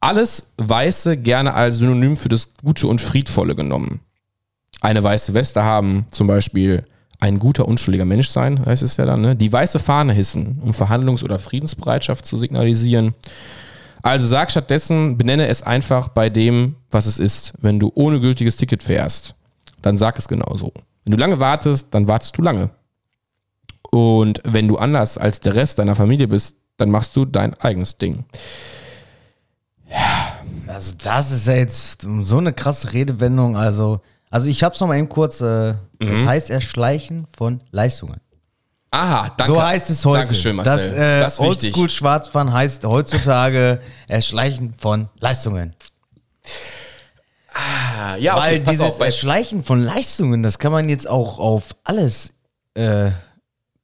[0.00, 4.00] alles Weiße gerne als Synonym für das Gute und Friedvolle genommen.
[4.80, 6.84] Eine weiße Weste haben, zum Beispiel
[7.20, 9.36] ein guter, unschuldiger Mensch sein, heißt es ja dann, ne?
[9.36, 13.14] die weiße Fahne hissen, um Verhandlungs- oder Friedensbereitschaft zu signalisieren.
[14.02, 17.52] Also sag stattdessen, benenne es einfach bei dem, was es ist.
[17.60, 19.34] Wenn du ohne gültiges Ticket fährst,
[19.82, 20.72] dann sag es genauso.
[21.04, 22.70] Wenn du lange wartest, dann wartest du lange.
[23.90, 27.98] Und wenn du anders als der Rest deiner Familie bist, dann machst du dein eigenes
[27.98, 28.24] Ding.
[30.66, 33.56] Also das ist ja jetzt so eine krasse Redewendung.
[33.56, 35.40] Also, also ich hab's noch mal eben kurz.
[35.40, 36.28] Äh, Das Mhm.
[36.28, 38.20] heißt Erschleichen von Leistungen.
[38.90, 39.54] Aha, danke.
[39.54, 40.20] So heißt es heute.
[40.20, 40.76] Dankeschön, Marcel.
[40.76, 41.68] Das, äh, das ist wichtig.
[41.74, 45.74] Oldschool Schwarzfahren heißt heutzutage Erschleichen von Leistungen.
[47.54, 51.74] Ah, ja, okay, Weil dieses auf, Erschleichen von Leistungen, das kann man jetzt auch auf
[51.84, 52.34] alles
[52.74, 53.14] äh, es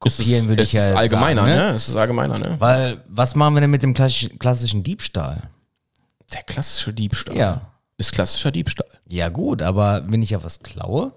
[0.03, 1.69] kopieren, würde es ich ja ist jetzt allgemeiner, sagen, ne?
[1.71, 2.55] Es ist allgemeiner, ne?
[2.59, 5.49] Weil, was machen wir denn mit dem klassischen, Diebstahl?
[6.33, 7.35] Der klassische Diebstahl.
[7.35, 7.61] Ja.
[7.97, 8.87] Ist klassischer Diebstahl.
[9.07, 11.13] Ja, gut, aber wenn ich ja was klaue,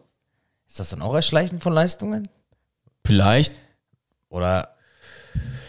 [0.67, 2.29] ist das dann auch Erschleichen von Leistungen?
[3.05, 3.53] Vielleicht.
[4.29, 4.71] Oder?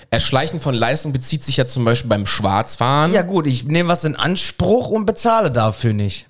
[0.10, 3.12] Erschleichen von Leistung bezieht sich ja zum Beispiel beim Schwarzfahren.
[3.14, 6.28] Ja, gut, ich nehme was in Anspruch und bezahle dafür nicht.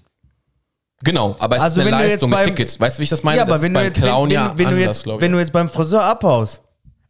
[1.04, 2.80] Genau, aber es Also ist eine Leistung mit beim- Tickets.
[2.80, 3.38] Weißt du, wie ich das meine?
[3.38, 5.22] ja, das aber wenn ist du, beim jetzt, Clown wenn, ja du jetzt, ich.
[5.22, 6.64] wenn du jetzt beim Friseur abhaust,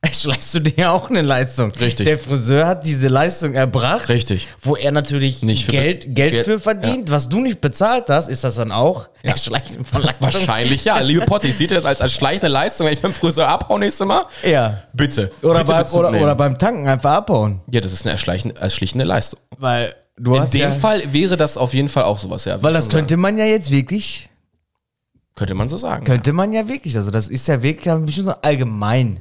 [0.12, 1.72] erschleichst du dir ja auch eine Leistung.
[1.72, 2.06] Richtig.
[2.06, 4.48] Der Friseur hat diese Leistung erbracht, Richtig.
[4.62, 7.10] wo er natürlich Nicht für- Geld, Geld, Geld- für verdient.
[7.12, 9.32] Was du nicht bezahlt hast, ist das dann auch Ja.
[9.32, 10.22] Erschleichen von Leistung?
[10.22, 11.00] Wahrscheinlich ja.
[11.00, 14.06] Liebe Potti, seht ihr das als, als schleichende Leistung, wenn ich beim Friseur abhaue nächstes
[14.08, 14.26] Mal?
[14.44, 14.84] Ja.
[14.94, 15.32] Bitte.
[15.42, 17.62] Oder, bitte beim, Bezug oder, oder beim Tanken einfach abhauen.
[17.72, 19.40] Ja, das ist eine erschleichende, erschlichende Leistung.
[19.58, 22.62] Weil du In hast dem ja, Fall wäre das auf jeden Fall auch sowas, ja.
[22.64, 23.02] Weil das Schon sagen.
[23.02, 24.30] könnte man ja jetzt wirklich,
[25.36, 26.06] könnte man so sagen.
[26.06, 29.20] könnte man ja wirklich, also das ist ja wirklich ein bisschen so ein allgemein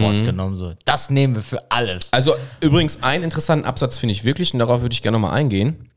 [0.00, 0.24] Wort Mhm.
[0.26, 0.56] genommen.
[0.56, 0.74] So.
[0.84, 2.08] Das nehmen wir für alles.
[2.12, 5.88] Also übrigens einen interessanten Absatz finde ich wirklich und darauf würde ich gerne nochmal eingehen.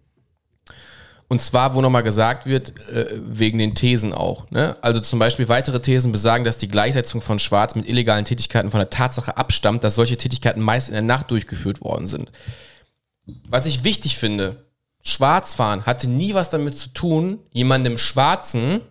[1.27, 4.49] Und zwar, wo nochmal gesagt wird, äh, wegen den Thesen auch.
[4.51, 4.77] Ne?
[4.81, 8.79] Also zum Beispiel weitere Thesen besagen, dass die Gleichsetzung von Schwarz mit illegalen Tätigkeiten von
[8.79, 12.31] der Tatsache abstammt, dass solche Tätigkeiten meist in der Nacht durchgeführt worden sind.
[13.49, 14.65] Was ich wichtig finde,
[15.01, 18.81] Schwarzfahren hatte nie was damit zu tun, jemandem Schwarzen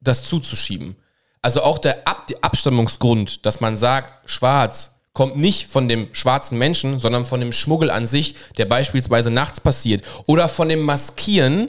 [0.00, 0.96] das zuzuschieben.
[1.46, 6.98] Also auch der Ab Abstammungsgrund, dass man sagt, schwarz, kommt nicht von dem schwarzen Menschen,
[6.98, 10.02] sondern von dem Schmuggel an sich, der beispielsweise nachts passiert.
[10.26, 11.68] Oder von dem Maskieren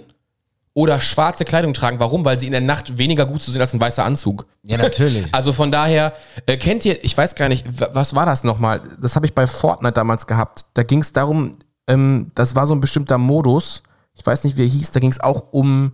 [0.74, 2.00] oder schwarze Kleidung tragen.
[2.00, 2.26] Warum?
[2.26, 4.48] Weil sie in der Nacht weniger gut zu sehen als ein weißer Anzug.
[4.64, 5.26] Ja, natürlich.
[5.32, 6.14] Also von daher,
[6.48, 8.82] äh, kennt ihr, ich weiß gar nicht, wa- was war das nochmal?
[9.00, 10.66] Das habe ich bei Fortnite damals gehabt.
[10.74, 11.52] Da ging es darum,
[11.88, 13.84] ähm, das war so ein bestimmter Modus.
[14.16, 14.90] Ich weiß nicht, wie er hieß.
[14.92, 15.94] Da ging es auch um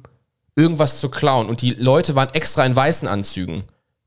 [0.56, 1.48] irgendwas zu klauen.
[1.50, 3.64] Und die Leute waren extra in weißen Anzügen.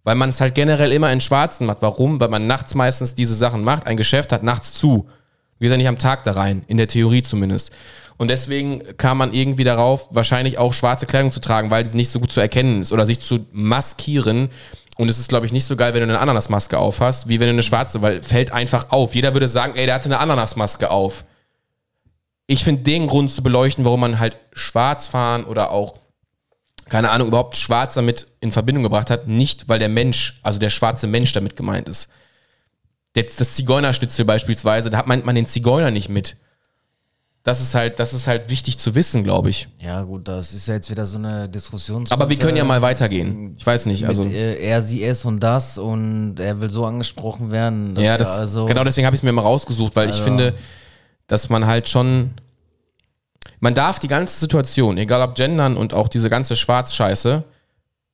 [0.06, 1.82] Weil man es halt generell immer in schwarzen macht.
[1.82, 2.20] Warum?
[2.20, 3.88] Weil man nachts meistens diese Sachen macht.
[3.88, 5.08] Ein Geschäft hat nachts zu.
[5.58, 7.72] Gehst ja nicht am Tag da rein, in der Theorie zumindest.
[8.16, 12.10] Und deswegen kam man irgendwie darauf, wahrscheinlich auch schwarze Kleidung zu tragen, weil sie nicht
[12.10, 14.50] so gut zu erkennen ist oder sich zu maskieren.
[14.96, 17.40] Und es ist, glaube ich, nicht so geil, wenn du eine Ananasmaske auf hast, wie
[17.40, 19.16] wenn du eine schwarze, weil fällt einfach auf.
[19.16, 21.24] Jeder würde sagen, ey, der hatte eine Ananasmaske auf.
[22.46, 25.96] Ich finde den Grund zu beleuchten, warum man halt schwarz fahren oder auch,
[26.88, 30.70] keine Ahnung, überhaupt schwarz damit in Verbindung gebracht hat, nicht weil der Mensch, also der
[30.70, 32.08] schwarze Mensch damit gemeint ist.
[33.14, 36.36] Jetzt das Zigeunerschnitzel beispielsweise, da hat man, den Zigeuner nicht mit.
[37.42, 39.68] Das ist halt, das ist halt wichtig zu wissen, glaube ich.
[39.80, 42.04] Ja, gut, das ist ja jetzt wieder so eine Diskussion.
[42.10, 43.54] Aber wir können ja mal weitergehen.
[43.56, 44.24] Ich weiß nicht, also.
[44.24, 47.94] mit, äh, er, sie, es und das und er will so angesprochen werden.
[47.94, 50.24] dass Ja, das, also, genau deswegen habe ich es mir mal rausgesucht, weil ich Also-
[50.24, 50.54] finde,
[51.28, 52.32] dass man halt schon,
[53.60, 57.44] man darf die ganze Situation, egal ob Gendern und auch diese ganze Schwarzscheiße,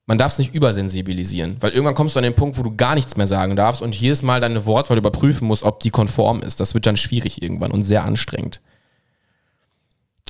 [0.06, 2.94] man darf es nicht übersensibilisieren, weil irgendwann kommst du an den Punkt, wo du gar
[2.94, 6.60] nichts mehr sagen darfst und jedes Mal deine Wortwahl überprüfen musst, ob die konform ist.
[6.60, 8.60] Das wird dann schwierig irgendwann und sehr anstrengend.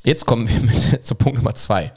[0.04, 0.60] Jetzt kommen wir
[0.92, 1.92] mit, zu Punkt Nummer zwei.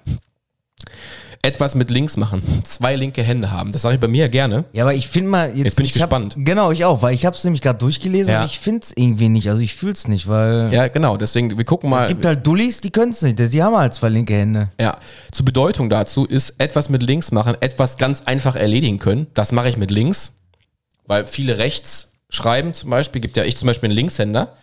[1.46, 2.42] Etwas mit links machen.
[2.64, 3.72] Zwei linke Hände haben.
[3.72, 4.66] Das sage ich bei mir ja gerne.
[4.74, 5.50] Ja, aber ich finde mal.
[5.50, 6.36] Jetzt, Jetzt bin ich hab- gespannt.
[6.40, 8.42] Genau, ich auch, weil ich habe es nämlich gerade durchgelesen Ja.
[8.42, 9.48] und ich finde es irgendwie nicht.
[9.50, 11.18] Also ich fühle es nicht, weil Ja, genau.
[11.18, 12.04] Deswegen, wir gucken mal.
[12.04, 13.38] es gibt halt Dullis, die können es nicht.
[13.38, 14.70] Die haben halt zwei linke Hände.
[14.82, 14.98] Ja,
[15.32, 19.28] zur Bedeutung dazu ist etwas mit links machen, etwas ganz einfach erledigen können.
[19.36, 20.34] Das mache ich mit links,
[21.06, 23.22] weil viele rechts schreiben zum Beispiel.
[23.22, 24.54] Gibt ja ich zum Beispiel einen Linkshänder.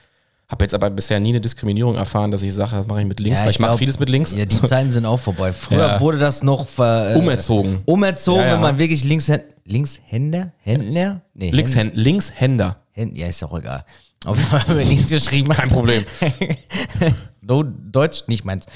[0.53, 3.19] Habe jetzt aber bisher nie eine Diskriminierung erfahren, dass ich sage, das mache ich mit
[3.21, 4.33] links, Ja, weil ich, mache glaub, vieles mit links.
[4.33, 5.51] Ja, die Zeiten sind auch vorbei.
[5.55, 6.01] Früher Ja.
[6.01, 7.81] wurde das noch ver, äh, Umerzogen.
[7.87, 9.45] umerzogen, Ja, wenn man wirklich Linkshänder.
[9.65, 10.53] Linkshänder?
[10.61, 11.23] Händler?
[11.33, 12.77] Nee, Linkshänd Linkshänder.
[12.91, 13.87] Händ, ja, ist doch egal.
[14.27, 15.57] Auf jeden Fall, wenn man links geschrieben hat.
[15.57, 16.05] Kein Problem.
[17.43, 18.67] Do, Deutsch nicht meins.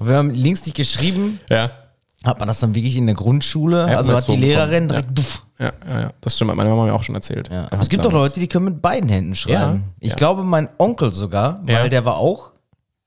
[0.00, 1.70] wenn man links nicht geschrieben, ja.
[2.24, 3.84] hat man das dann wirklich in der Grundschule.
[3.84, 5.16] Also hat die Lehrerin direkt.
[5.16, 5.43] Duff.
[5.58, 6.12] Ja, ja, ja.
[6.20, 7.48] Das stimmt, meine Mama mir auch schon erzählt.
[7.50, 7.66] Ja.
[7.70, 9.84] Aber es gibt doch Leute, die können mit beiden Händen schreiben.
[9.84, 10.16] Ja, Ich ja.
[10.16, 12.50] glaube, mein Onkel sogar, weil der war auch,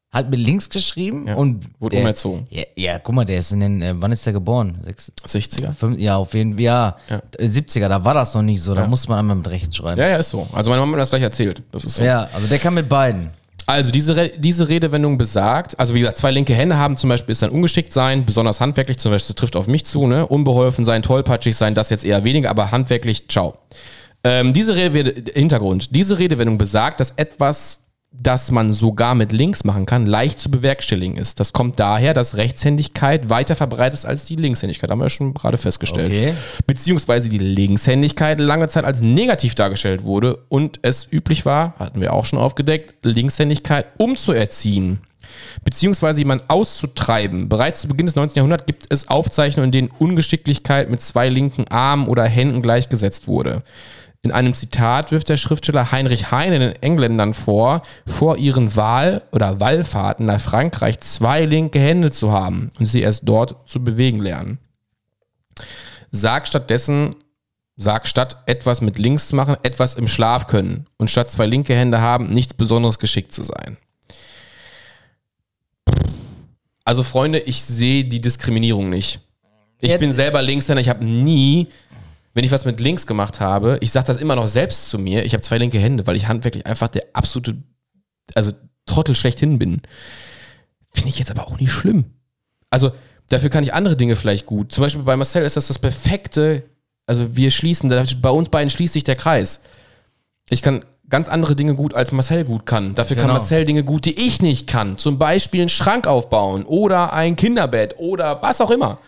[0.10, 2.48] hat mit links geschrieben und Wurde der, umerzogen.
[2.50, 4.80] Ja, ja, guck mal, der ist in den, äh, wann ist der geboren?
[4.86, 5.74] Sechs, 60er?
[5.74, 7.22] fünf, ja, auf jeden Fall, ja, Ja.
[7.38, 10.00] äh, 70er, da war das noch nicht so, da musste man einmal mit rechts schreiben.
[10.00, 10.48] Ja, ja, ist so.
[10.54, 11.62] Also meine Mama hat mir das gleich erzählt.
[11.74, 12.04] Das ist so.
[12.04, 13.30] Ja, also der kann mit beiden.
[13.70, 17.34] Also diese, Re diese Redewendung besagt, also wie gesagt, zwei linke Hände haben zum Beispiel
[17.34, 20.26] ist dann ungeschickt sein, besonders handwerklich, zum Beispiel das trifft auf mich zu, ne?
[20.26, 23.58] Unbeholfen sein, tollpatschig sein, das jetzt eher weniger, aber handwerklich, ciao.
[24.24, 27.82] Ähm, diese Rede Hintergrund, diese Redewendung besagt, dass etwas,
[28.20, 31.40] das man sogar mit links machen kann, leicht zu bewerkstelligen ist.
[31.40, 35.34] Das kommt daher, dass Rechtshändigkeit weiter verbreitet ist als die Linkshändigkeit, haben wir ja schon
[35.34, 36.12] gerade festgestellt.
[36.12, 36.34] Okay.
[36.66, 42.14] Beziehungsweise die Linkshändigkeit lange Zeit als negativ dargestellt wurde und es üblich war, hatten wir
[42.14, 45.00] auch schon aufgedeckt, Linkshändigkeit umzuerziehen
[45.64, 47.50] beziehungsweise jemanden auszutreiben.
[47.50, 48.38] Bereits zu Beginn des 19.
[48.38, 53.64] Jahrhunderts gibt es Aufzeichnungen, in denen Ungeschicklichkeit mit zwei linken Armen oder Händen gleichgesetzt wurde.
[54.28, 59.62] In einem Zitat wirft der Schriftsteller Heinrich Heine den Engländern vor, vor ihren Wahl- oder
[59.62, 64.60] Wallfahrten nach Frankreich zwei linke Hände zu haben und sie erst dort zu bewegen lernen.
[66.12, 67.16] Sag stattdessen,
[67.78, 71.74] sag statt etwas mit links zu machen, etwas im Schlaf können und statt zwei linke
[71.74, 73.78] Hände haben, nichts besonderes geschickt zu sein.
[76.84, 79.22] Also Freunde, ich sehe die Diskriminierung nicht.
[79.80, 81.68] Ich Jetzt- bin selber Linkshänder, ich habe nie,
[82.38, 85.26] wenn ich was mit links gemacht habe, ich sage das immer noch selbst zu mir,
[85.26, 87.58] ich habe zwei linke Hände, weil ich handwerklich einfach der absolute,
[88.36, 88.52] also
[88.86, 89.82] Trottel schlechthin bin.
[90.94, 92.06] Finde ich jetzt aber auch nicht schlimm.
[92.70, 92.92] Also
[93.30, 94.72] dafür kann ich andere Dinge vielleicht gut.
[94.72, 96.62] Zum Beispiel bei Marcel ist das das perfekte,
[97.08, 97.90] also wir schließen,
[98.22, 99.64] bei uns beiden schließt sich der Kreis.
[100.52, 102.94] Ich kann ganz andere Dinge gut, als Marcel gut kann.
[102.94, 103.40] Dafür kann Genau.
[103.40, 105.00] Marcel Dinge gut, die ich nicht kann.
[105.00, 109.00] Zum Beispiel einen Schrank aufbauen oder ein Kinderbett oder was auch immer.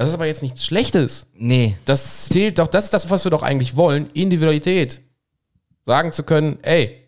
[0.00, 1.26] Das ist aber jetzt nichts Schlechtes.
[1.34, 1.76] Nee.
[1.84, 4.08] Das zählt doch, das ist das, was wir doch eigentlich wollen.
[4.14, 5.02] Individualität.
[5.84, 7.02] Sagen zu können, ey,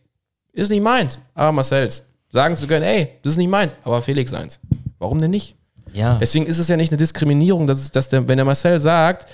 [0.52, 2.04] ist nicht meins, aber Marcel's.
[2.28, 4.60] Sagen zu können, ey, das ist nicht meins, aber Felix seins.
[4.98, 5.56] Warum denn nicht?
[5.94, 6.18] Ja.
[6.20, 9.24] Deswegen ist es ja nicht eine Diskriminierung, dass, es, dass der, wenn der Marcel sagt,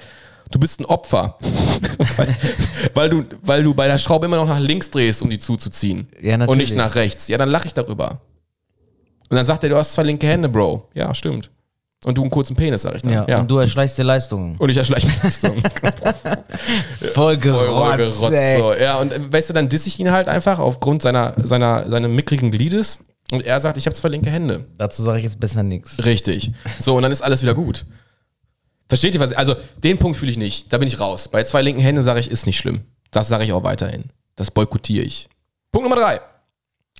[0.52, 1.36] du bist ein Opfer,
[2.16, 2.36] weil,
[2.94, 6.06] weil, du, weil du bei der Schraube immer noch nach links drehst, um die zuzuziehen
[6.22, 6.70] Ja, und natürlich.
[6.70, 7.26] nicht nach rechts.
[7.26, 8.20] Ja, dann lache ich darüber.
[9.28, 10.88] Und dann sagt er, du hast zwei linke Hände, Bro.
[10.94, 11.50] Ja, stimmt.
[12.04, 13.26] Und du einen kurzen Penis, sag ich dann.
[13.28, 13.40] ja.
[13.40, 14.56] Und du erschleichst dir Leistungen.
[14.56, 15.60] Und ich erschleiche mir Leistung.
[15.62, 18.58] Voll Voll gerotzt, gerotzt, ey.
[18.58, 18.72] so.
[18.74, 22.08] Ja, und äh, weißt du, dann disse ich ihn halt einfach aufgrund seiner, seiner, seiner
[22.08, 23.00] mickrigen Gliedes.
[23.30, 24.66] Und er sagt, ich habe zwei linke Hände.
[24.78, 26.04] Dazu sage ich jetzt besser nichts.
[26.04, 26.52] Richtig.
[26.80, 27.84] So, und dann ist alles wieder gut.
[28.88, 29.32] Versteht ihr was?
[29.32, 30.72] Also, den Punkt fühle ich nicht.
[30.72, 31.28] Da bin ich raus.
[31.28, 32.82] Bei zwei linken Händen sage ich, ist nicht schlimm.
[33.10, 34.04] Das sage ich auch weiterhin.
[34.36, 35.28] Das boykottiere ich.
[35.72, 36.20] Punkt Nummer drei.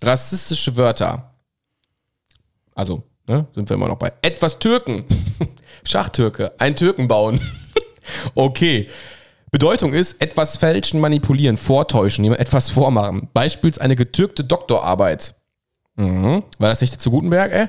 [0.03, 1.31] Rassistische Wörter.
[2.75, 4.13] Also, ne, sind wir immer noch bei.
[4.23, 5.05] Etwas Türken.
[5.85, 6.53] Schachtürke.
[6.59, 7.41] Ein Türken bauen.
[8.35, 8.89] okay.
[9.51, 13.29] Bedeutung ist, etwas fälschen, manipulieren, vortäuschen, jemand etwas vormachen.
[13.33, 15.35] Beispiels eine getürkte Doktorarbeit.
[15.97, 16.43] Mhm.
[16.59, 17.69] War das nicht zu Gutenberg, ey?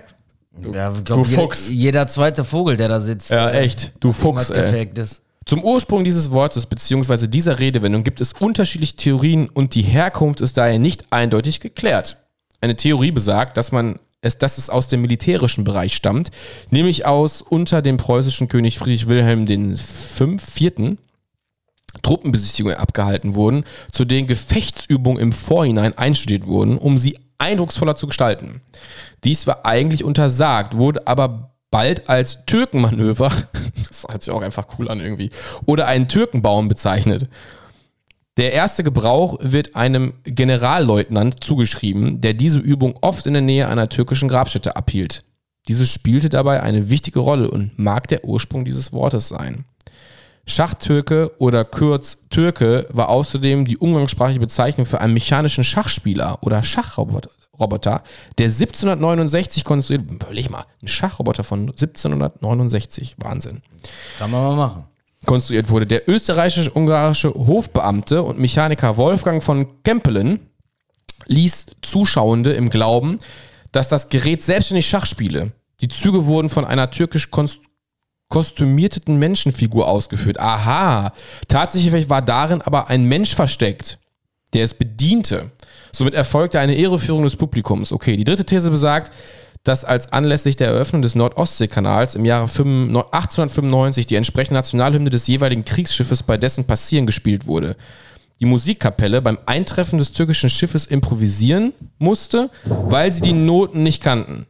[0.74, 1.70] Ja, ich glaub, du jeder, Fuchs.
[1.70, 3.94] jeder zweite Vogel, der da sitzt, Ja, äh, echt.
[4.00, 4.90] Du Fuchs, ey.
[4.96, 5.22] ist.
[5.46, 7.28] Zum Ursprung dieses Wortes bzw.
[7.28, 12.18] dieser Redewendung gibt es unterschiedliche Theorien und die Herkunft ist daher nicht eindeutig geklärt.
[12.62, 16.32] Eine Theorie besagt, dass man es, dass es aus dem militärischen Bereich stammt,
[16.70, 20.98] nämlich aus unter dem preußischen König Friedrich Wilhelm V.
[22.02, 28.62] Truppenbesichtigungen abgehalten wurden, zu denen Gefechtsübungen im Vorhinein einstudiert wurden, um sie eindrucksvoller zu gestalten.
[29.24, 33.32] Dies war eigentlich untersagt, wurde aber bald als Türkenmanöver,
[33.88, 35.32] das hört sich auch einfach cool an irgendwie,
[35.66, 37.28] oder einen Türkenbaum bezeichnet.
[38.40, 43.90] Der erste Gebrauch wird einem Generalleutnant zugeschrieben, der diese Übung oft in der Nähe einer
[43.90, 45.26] türkischen Grabstätte abhielt.
[45.68, 49.66] Dieses spielte dabei eine wichtige Rolle und mag der Ursprung dieses Wortes sein.
[50.46, 58.04] Schachtürke oder kurz Türke war außerdem die umgangssprachliche Bezeichnung für einen mechanischen Schachspieler oder Schachroboter,
[58.38, 63.62] der 1769 konstruiert, überleg mal, ein Schachroboter von 1769, Wahnsinn.
[64.18, 64.89] Kann man mal machen.
[65.26, 65.86] Konstruiert wurde.
[65.86, 70.40] Der österreichisch-ungarische Hofbeamte und Mechaniker Wolfgang von Kempelen
[71.26, 73.20] ließ Zuschauende im Glauben,
[73.72, 75.52] dass das Gerät selbstständig Schach spiele.
[75.82, 77.30] Die Züge wurden von einer türkisch
[78.30, 80.40] kostümierten Menschenfigur ausgeführt.
[80.40, 81.14] Aha,
[81.48, 84.00] tatsächlich war darin aber ein Mensch versteckt,
[84.54, 85.52] der es bediente.
[85.92, 87.92] Somit erfolgte eine Irreführung des Publikums.
[87.92, 89.12] Okay, die dritte These besagt,
[89.64, 95.66] dass als anlässlich der Eröffnung des Nordostseekanals im Jahre 1895 die entsprechende Nationalhymne des jeweiligen
[95.66, 97.76] Kriegsschiffes bei dessen Passieren gespielt wurde.
[98.40, 104.46] Die Musikkapelle beim Eintreffen des türkischen Schiffes improvisieren musste, weil sie die Noten nicht kannten.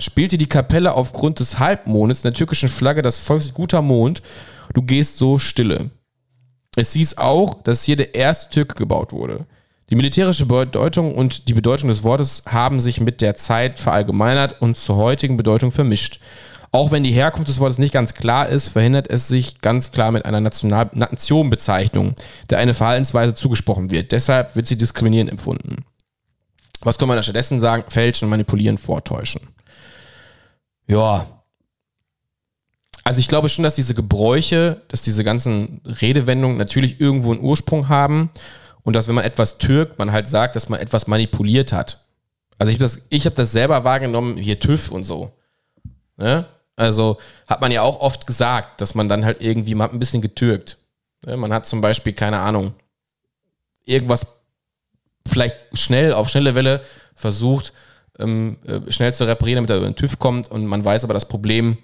[0.00, 4.22] Spielte die Kapelle aufgrund des Halbmondes in der türkischen Flagge das Volkslied Guter Mond,
[4.74, 5.90] du gehst so stille.
[6.76, 9.46] Es hieß auch, dass hier der erste Türke gebaut wurde.
[9.92, 14.74] Die militärische Bedeutung und die Bedeutung des Wortes haben sich mit der Zeit verallgemeinert und
[14.74, 16.18] zur heutigen Bedeutung vermischt.
[16.70, 20.10] Auch wenn die Herkunft des Wortes nicht ganz klar ist, verhindert es sich ganz klar
[20.10, 22.14] mit einer National Nationbezeichnung,
[22.48, 24.12] der eine Verhaltensweise zugesprochen wird.
[24.12, 25.84] Deshalb wird sie diskriminierend empfunden.
[26.80, 27.84] Was kann man da stattdessen sagen?
[27.88, 29.42] Fälschen, manipulieren, vortäuschen.
[30.86, 31.26] Ja.
[33.04, 37.90] Also ich glaube schon, dass diese Gebräuche, dass diese ganzen Redewendungen natürlich irgendwo einen Ursprung
[37.90, 38.30] haben
[38.84, 42.04] und dass wenn man etwas türkt, man halt sagt, dass man etwas manipuliert hat.
[42.58, 45.32] Also ich habe das, hab das selber wahrgenommen, hier TÜV und so.
[46.16, 46.46] Ne?
[46.76, 49.98] Also hat man ja auch oft gesagt, dass man dann halt irgendwie, man hat ein
[49.98, 50.78] bisschen getürkt.
[51.24, 51.36] Ne?
[51.36, 52.74] Man hat zum Beispiel, keine Ahnung,
[53.84, 54.26] irgendwas
[55.28, 56.82] vielleicht schnell, auf schnelle Welle
[57.14, 57.72] versucht,
[58.18, 61.14] ähm, äh, schnell zu reparieren, damit er über den TÜV kommt und man weiß aber,
[61.14, 61.78] das Problem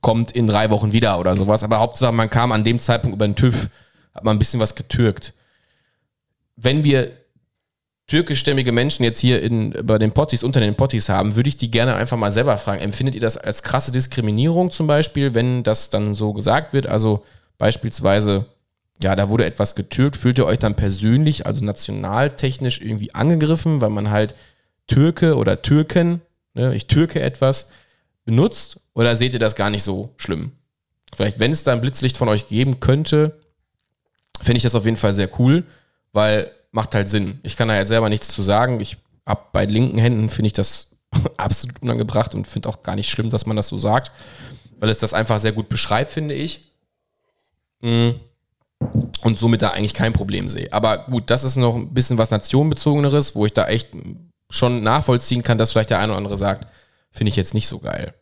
[0.00, 1.64] kommt in drei Wochen wieder oder sowas.
[1.64, 3.68] Aber Hauptsache, man kam an dem Zeitpunkt über den TÜV,
[4.14, 5.34] hat man ein bisschen was getürkt
[6.60, 7.12] wenn wir
[8.08, 11.70] türkischstämmige Menschen jetzt hier in, bei den Potties, unter den Potties haben, würde ich die
[11.70, 12.80] gerne einfach mal selber fragen.
[12.80, 16.86] Empfindet ihr das als krasse Diskriminierung zum Beispiel, wenn das dann so gesagt wird?
[16.86, 17.24] Also
[17.58, 18.46] beispielsweise,
[19.02, 20.16] ja, da wurde etwas getürkt.
[20.16, 24.34] Fühlt ihr euch dann persönlich, also nationaltechnisch irgendwie angegriffen, weil man halt
[24.86, 26.22] Türke oder Türken,
[26.54, 27.70] ne, ich türke etwas,
[28.24, 28.80] benutzt?
[28.94, 30.52] Oder seht ihr das gar nicht so schlimm?
[31.14, 33.38] Vielleicht, wenn es da ein Blitzlicht von euch geben könnte,
[34.40, 35.64] fände ich das auf jeden Fall sehr cool
[36.12, 37.40] weil macht halt Sinn.
[37.42, 38.80] Ich kann da jetzt selber nichts zu sagen.
[38.80, 40.96] Ich hab bei linken Händen finde ich das
[41.36, 44.12] absolut unangebracht und finde auch gar nicht schlimm, dass man das so sagt,
[44.78, 46.72] weil es das einfach sehr gut beschreibt, finde ich.
[47.80, 48.10] Mm.
[49.22, 50.72] Und somit da eigentlich kein Problem sehe.
[50.72, 53.88] Aber gut, das ist noch ein bisschen was Nationenbezogeneres, wo ich da echt
[54.50, 56.68] schon nachvollziehen kann, dass vielleicht der eine oder andere sagt,
[57.10, 58.14] finde ich jetzt nicht so geil.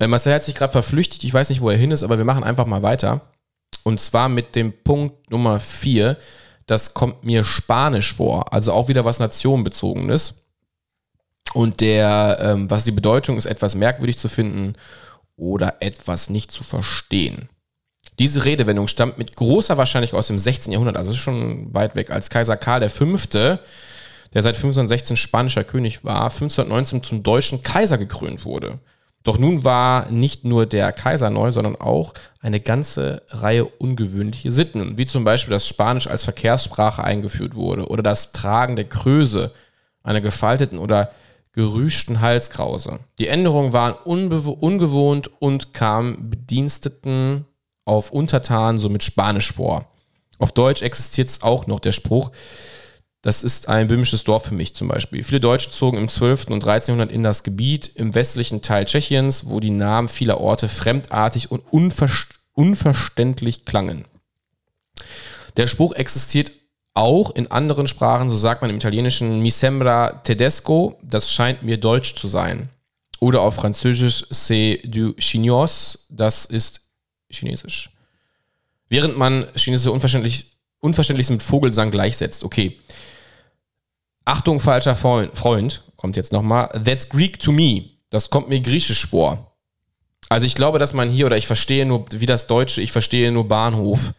[0.00, 2.24] Äh, Marcel hat sich gerade verflüchtigt, ich weiß nicht, wo er hin ist, aber wir
[2.24, 3.20] machen einfach mal weiter.
[3.84, 6.16] Und zwar mit dem Punkt Nummer 4
[6.70, 8.52] das kommt mir spanisch vor.
[8.52, 10.46] Also auch wieder was nationenbezogenes.
[11.52, 14.74] Und der, ähm, was die Bedeutung ist, etwas merkwürdig zu finden
[15.36, 17.48] oder etwas nicht zu verstehen.
[18.20, 20.72] Diese Redewendung stammt mit großer Wahrscheinlichkeit aus dem 16.
[20.72, 23.16] Jahrhundert, also ist schon weit weg, als Kaiser Karl V.,
[24.32, 28.78] der seit 1516 spanischer König war, 1519 zum deutschen Kaiser gekrönt wurde.
[29.22, 34.96] Doch nun war nicht nur der Kaiser neu, sondern auch eine ganze Reihe ungewöhnliche Sitten,
[34.96, 39.52] wie zum Beispiel, dass Spanisch als Verkehrssprache eingeführt wurde oder das Tragen der Kröse,
[40.02, 41.10] einer gefalteten oder
[41.52, 43.00] gerüschten Halskrause.
[43.18, 47.44] Die Änderungen waren ungewohnt und kamen Bediensteten
[47.84, 49.86] auf Untertan somit Spanisch vor.
[50.38, 52.30] Auf Deutsch existiert auch noch der Spruch,
[53.22, 55.22] das ist ein böhmisches Dorf für mich zum Beispiel.
[55.22, 56.46] Viele Deutsche zogen im 12.
[56.48, 56.94] und 13.
[56.94, 61.60] Jahrhundert in das Gebiet im westlichen Teil Tschechiens, wo die Namen vieler Orte fremdartig und
[61.70, 62.08] unver
[62.54, 64.06] unverständlich klangen.
[65.56, 66.52] Der Spruch existiert
[66.94, 71.78] auch in anderen Sprachen, so sagt man im Italienischen mi sembra tedesco, das scheint mir
[71.78, 72.68] deutsch zu sein.
[73.20, 76.80] Oder auf Französisch c'est du chinois, das ist
[77.30, 77.90] chinesisch.
[78.88, 80.46] Während man chinesische unverständlich,
[80.80, 82.42] Unverständliches mit Vogelsang gleichsetzt.
[82.42, 82.78] Okay.
[84.30, 86.68] Achtung, falscher Freund, kommt jetzt nochmal.
[86.84, 87.86] That's Greek to me.
[88.10, 89.56] Das kommt mir griechisch vor.
[90.28, 93.32] Also ich glaube, dass man hier, oder ich verstehe nur, wie das Deutsche, ich verstehe
[93.32, 94.14] nur Bahnhof,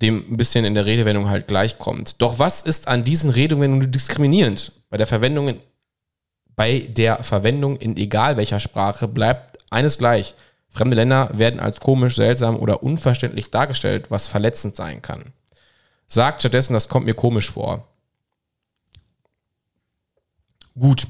[0.00, 2.22] dem ein bisschen in der Redewendung halt gleichkommt.
[2.22, 4.70] Doch was ist an diesen Redewendungen diskriminierend?
[4.88, 5.60] Bei der Verwendung in,
[6.54, 10.36] bei der Verwendung in egal welcher Sprache bleibt eines gleich.
[10.68, 15.32] Fremde Länder werden als komisch, seltsam oder unverständlich dargestellt, was verletzend sein kann.
[16.06, 17.88] Sagt stattdessen, das kommt mir komisch vor.
[20.78, 21.06] Gut.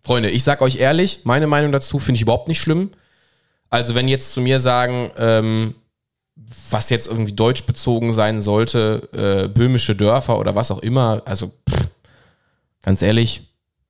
[0.00, 2.90] Freunde, ich sag euch ehrlich, meine Meinung dazu finde ich überhaupt nicht schlimm.
[3.70, 5.74] Also, wenn jetzt zu mir sagen, ähm,
[6.70, 11.52] was jetzt irgendwie deutsch bezogen sein sollte, äh, böhmische Dörfer oder was auch immer, also
[11.68, 11.88] pff,
[12.82, 13.42] ganz ehrlich,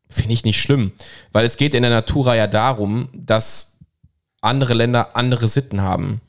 [0.09, 0.93] finde ich nicht schlimm.
[1.33, 3.79] Weil es geht in der Natura ja darum, dass
[4.41, 6.21] andere Länder andere Sitten haben.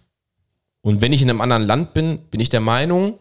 [0.81, 3.19] Und wenn ich in einem anderen Land bin, bin ich der Meinung,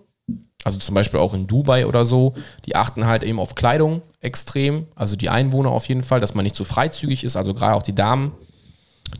[0.66, 4.88] also zum Beispiel auch in Dubai oder so, die achten halt eben auf Kleidung extrem,
[4.96, 7.84] also die Einwohner auf jeden Fall, dass man nicht zu freizügig ist, also gerade auch
[7.84, 8.32] die Damen.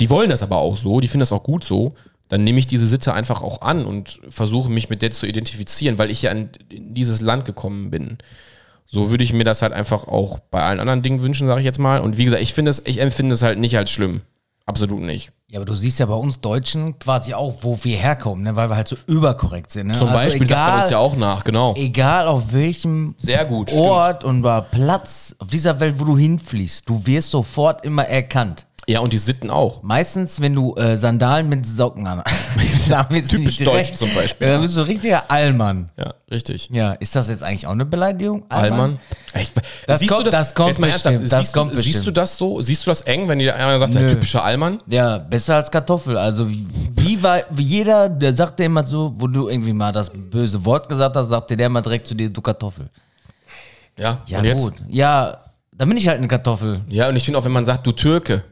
[0.01, 1.95] Die wollen das aber auch so, die finden das auch gut so.
[2.29, 5.99] Dann nehme ich diese Sitte einfach auch an und versuche mich mit der zu identifizieren,
[5.99, 8.19] weil ich ja in, in dieses Land gekommen bin.
[8.85, 11.65] So würde ich mir das halt einfach auch bei allen anderen Dingen wünschen, sage ich
[11.65, 12.01] jetzt mal.
[12.01, 14.23] Und wie gesagt, ich finde es, ich empfinde es halt nicht als schlimm.
[14.65, 15.31] Absolut nicht.
[15.49, 18.57] Ja, aber du siehst ja bei uns Deutschen quasi auch, wo wir herkommen, ne?
[18.57, 19.87] weil wir halt so überkorrekt sind.
[19.87, 19.93] Ne?
[19.95, 21.73] Zum Also Beispiel sagt man uns ja auch nach, genau.
[21.77, 26.89] Egal auf welchem Sehr gut, Ort und bei Platz auf dieser Welt, wo du hinfliegst,
[26.89, 28.67] du wirst sofort immer erkannt.
[28.89, 29.83] Ja, und die Sitten auch.
[29.83, 32.23] Meistens, wenn du äh, Sandalen mit Socken an.
[32.89, 34.47] damit Typisch deutsch zum Beispiel.
[34.47, 35.91] Ja, dann bist du ein richtiger Allmann.
[35.99, 36.69] Ja, richtig.
[36.73, 38.45] Ja, ist das jetzt eigentlich auch eine Beleidigung?
[38.49, 38.99] Allmann.
[39.87, 42.07] Das siehst kommt- du das kommt ernsthaft, das siehst, kommt du, siehst bestimmt.
[42.07, 42.63] du das so?
[42.63, 44.09] Siehst du das eng, wenn dir einer sagt, der Nö.
[44.11, 44.81] typische Allmann?
[44.87, 46.17] Ja, besser als Kartoffel.
[46.17, 49.93] Also wie, wie, war, wie jeder, der sagt dir immer so, wo du irgendwie mal
[49.93, 52.89] das böse Wort gesagt hast, sagt dir der mal direkt zu dir, du Kartoffel.
[53.99, 54.75] Ja, Ja gut.
[54.89, 55.39] Ja,
[55.73, 56.81] dann bin ich halt eine Kartoffel.
[56.89, 58.45] Ja, und ich finde auch, wenn man sagt, du Türke.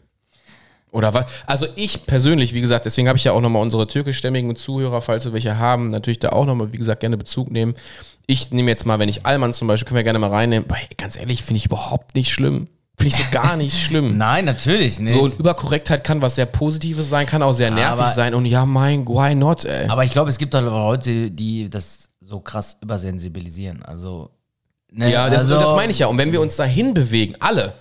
[0.94, 1.26] Oder was?
[1.46, 5.24] Also ich persönlich, wie gesagt, deswegen habe ich ja auch nochmal unsere türkischstämmigen Zuhörer, falls
[5.24, 7.74] wir welche haben, natürlich da auch nochmal, wie gesagt, gerne Bezug nehmen.
[8.26, 10.68] Ich nehme jetzt mal, wenn ich Allmann zum Beispiel, können wir gerne mal reinnehmen.
[10.70, 12.68] Weil, ganz ehrlich, finde ich überhaupt nicht schlimm.
[12.96, 14.16] Finde ich so gar nicht schlimm.
[14.18, 15.14] Nein, natürlich nicht.
[15.14, 18.32] So, und Überkorrektheit kann was sehr Positives sein, kann auch sehr nervig Aber- sein.
[18.32, 19.88] Und ja, mein, why not, ey?
[19.88, 23.82] Aber ich glaube, es gibt halt Leute, die das so krass übersensibilisieren.
[23.82, 24.30] Also,
[24.92, 26.06] ne, Ja, das, also, das meine ich ja.
[26.06, 27.74] Und wenn wir uns dahin bewegen, alle,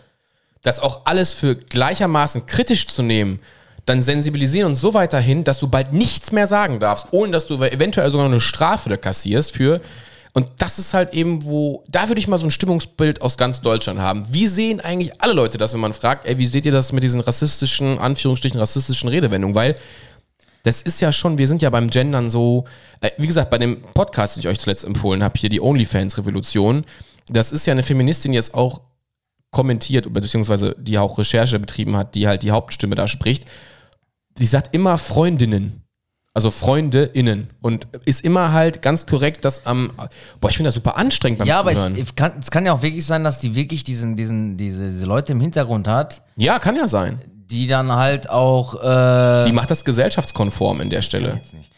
[0.63, 3.39] das auch alles für gleichermaßen kritisch zu nehmen,
[3.85, 7.45] dann sensibilisieren uns so weit dahin, dass du bald nichts mehr sagen darfst, ohne dass
[7.45, 9.81] du eventuell sogar eine Strafe da kassierst für.
[10.31, 13.61] Und das ist halt eben, wo, da würde ich mal so ein Stimmungsbild aus ganz
[13.61, 14.25] Deutschland haben.
[14.31, 17.03] Wie sehen eigentlich alle Leute das, wenn man fragt, ey, wie seht ihr das mit
[17.03, 19.53] diesen rassistischen, Anführungsstrichen, rassistischen Redewendungen?
[19.53, 19.75] Weil
[20.63, 22.65] das ist ja schon, wir sind ja beim Gendern so,
[23.01, 26.85] äh, wie gesagt, bei dem Podcast, den ich euch zuletzt empfohlen habe, hier die OnlyFans-Revolution,
[27.27, 28.79] das ist ja eine Feministin, die es auch
[29.53, 33.45] kommentiert, beziehungsweise die auch Recherche betrieben hat, die halt die Hauptstimme da spricht.
[34.37, 35.79] Sie sagt immer Freundinnen.
[36.35, 37.51] Also FreundeInnen.
[37.61, 39.91] Und ist immer halt ganz korrekt, dass am.
[40.41, 41.93] boah, ich finde das super anstrengend beim Ja, aber Zuhören.
[41.93, 44.87] ich, ich kann, es kann ja auch wirklich sein, dass die wirklich diesen, diesen, diese,
[44.89, 47.21] diese Leute im Hintergrund hat, ja, kann ja sein.
[47.51, 48.73] die dann halt auch.
[48.73, 51.35] Äh, Die macht das gesellschaftskonform in der Stelle.
[51.35, 51.69] jetzt nicht.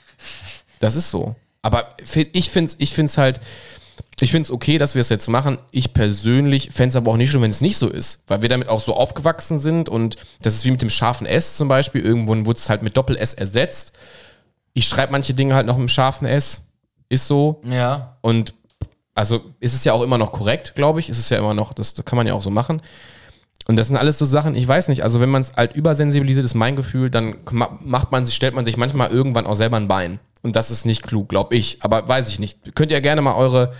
[0.79, 1.35] Das ist so.
[1.61, 1.89] Aber
[2.31, 3.41] ich finde es ich find's halt,
[4.19, 5.57] ich finde es okay, dass wir es jetzt machen.
[5.71, 8.49] Ich persönlich fände es aber auch nicht schlimm, wenn es nicht so ist, weil wir
[8.49, 12.01] damit auch so aufgewachsen sind und das ist wie mit dem scharfen S zum Beispiel.
[12.01, 13.93] Irgendwo wurde es halt mit Doppel-S ersetzt.
[14.73, 16.65] Ich schreibe manche Dinge halt noch mit dem scharfen S.
[17.09, 17.61] Ist so.
[17.65, 18.17] Ja.
[18.21, 18.53] Und
[19.13, 21.09] also ist es ja auch immer noch korrekt, glaube ich.
[21.09, 22.81] Ist es ja immer noch, das, das kann man ja auch so machen.
[23.67, 26.45] Und das sind alles so Sachen, ich weiß nicht, also wenn man es halt übersensibilisiert,
[26.45, 29.77] ist mein Gefühl, dann ma- macht man sich, stellt man sich manchmal irgendwann auch selber
[29.77, 30.19] ein Bein.
[30.43, 31.79] Und das ist nicht klug, glaube ich.
[31.81, 32.75] Aber weiß ich nicht.
[32.75, 33.73] Könnt ihr gerne mal eure,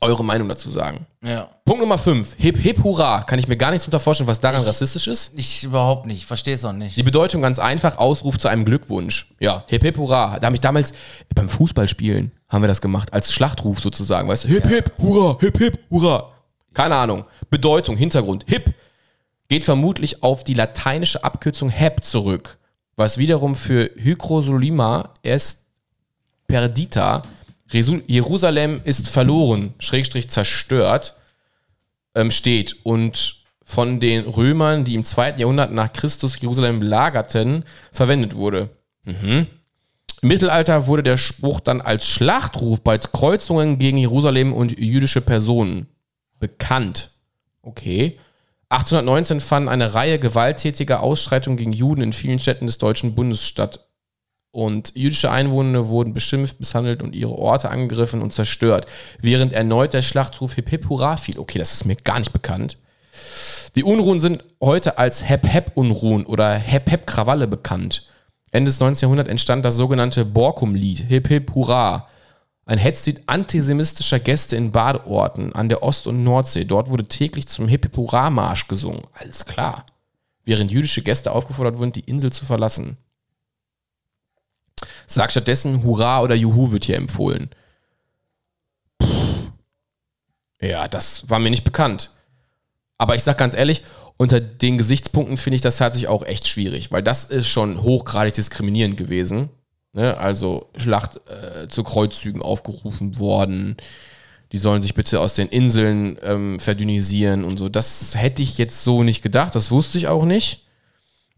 [0.00, 1.06] eure Meinung dazu sagen.
[1.22, 1.48] Ja.
[1.64, 2.36] Punkt Nummer 5.
[2.38, 3.22] Hip hip hurra.
[3.24, 5.32] Kann ich mir gar nichts unter vorstellen, was daran rassistisch ist.
[5.36, 6.96] Ich überhaupt nicht, ich verstehe es auch nicht.
[6.96, 9.34] Die Bedeutung ganz einfach, Ausruf zu einem Glückwunsch.
[9.40, 10.38] Ja, hip hip hurra.
[10.38, 10.92] Da habe ich damals
[11.34, 14.48] beim Fußballspielen haben wir das gemacht, als Schlachtruf sozusagen, weißt du?
[14.48, 16.30] Hip hip hurra, hip hip hurra.
[16.72, 17.24] Keine Ahnung.
[17.50, 18.44] Bedeutung, Hintergrund.
[18.48, 18.74] Hip
[19.48, 22.58] geht vermutlich auf die lateinische Abkürzung hep zurück,
[22.96, 25.66] was wiederum für Hykrosolima est
[26.46, 27.22] perdita,
[27.70, 31.14] Jerusalem ist verloren, Schrägstrich zerstört,
[32.14, 38.34] ähm, steht und von den Römern, die im zweiten Jahrhundert nach Christus Jerusalem belagerten, verwendet
[38.34, 38.70] wurde.
[39.04, 39.46] Mhm.
[40.22, 45.86] Im Mittelalter wurde der Spruch dann als Schlachtruf bei Kreuzungen gegen Jerusalem und jüdische Personen
[46.40, 47.10] bekannt.
[47.62, 48.18] Okay.
[48.70, 53.88] 1819 fanden eine Reihe gewalttätiger Ausschreitungen gegen Juden in vielen Städten des Deutschen Bundes statt.
[54.50, 58.86] Und jüdische Einwohner wurden beschimpft, misshandelt und ihre Orte angegriffen und zerstört,
[59.20, 61.38] während erneut der Schlachtruf Hip Hip Hurra fiel.
[61.38, 62.78] Okay, das ist mir gar nicht bekannt.
[63.74, 68.10] Die Unruhen sind heute als Hep Hep Unruhen oder Hep Hep Krawalle bekannt.
[68.50, 69.06] Ende des 19.
[69.06, 72.08] Jahrhunderts entstand das sogenannte Borkum-Lied, Hip Hip Hurra.
[72.68, 76.66] Ein Hetzlied antisemitischer Gäste in Badeorten an der Ost- und Nordsee.
[76.66, 79.04] Dort wurde täglich zum Hip Hip Hurra Marsch gesungen.
[79.14, 79.86] Alles klar.
[80.44, 82.98] Während jüdische Gäste aufgefordert wurden, die Insel zu verlassen.
[85.06, 87.48] Sag stattdessen Hurra oder Juhu wird hier empfohlen.
[90.60, 92.10] Ja, das war mir nicht bekannt.
[92.98, 93.82] Aber ich sag ganz ehrlich,
[94.18, 98.34] unter den Gesichtspunkten finde ich das tatsächlich auch echt schwierig, weil das ist schon hochgradig
[98.34, 99.48] diskriminierend gewesen.
[99.98, 100.16] Ne?
[100.16, 103.76] Also Schlacht äh, zu Kreuzzügen aufgerufen worden.
[104.52, 107.68] Die sollen sich bitte aus den Inseln ähm, verdünnisieren und so.
[107.68, 109.56] Das hätte ich jetzt so nicht gedacht.
[109.56, 110.67] Das wusste ich auch nicht.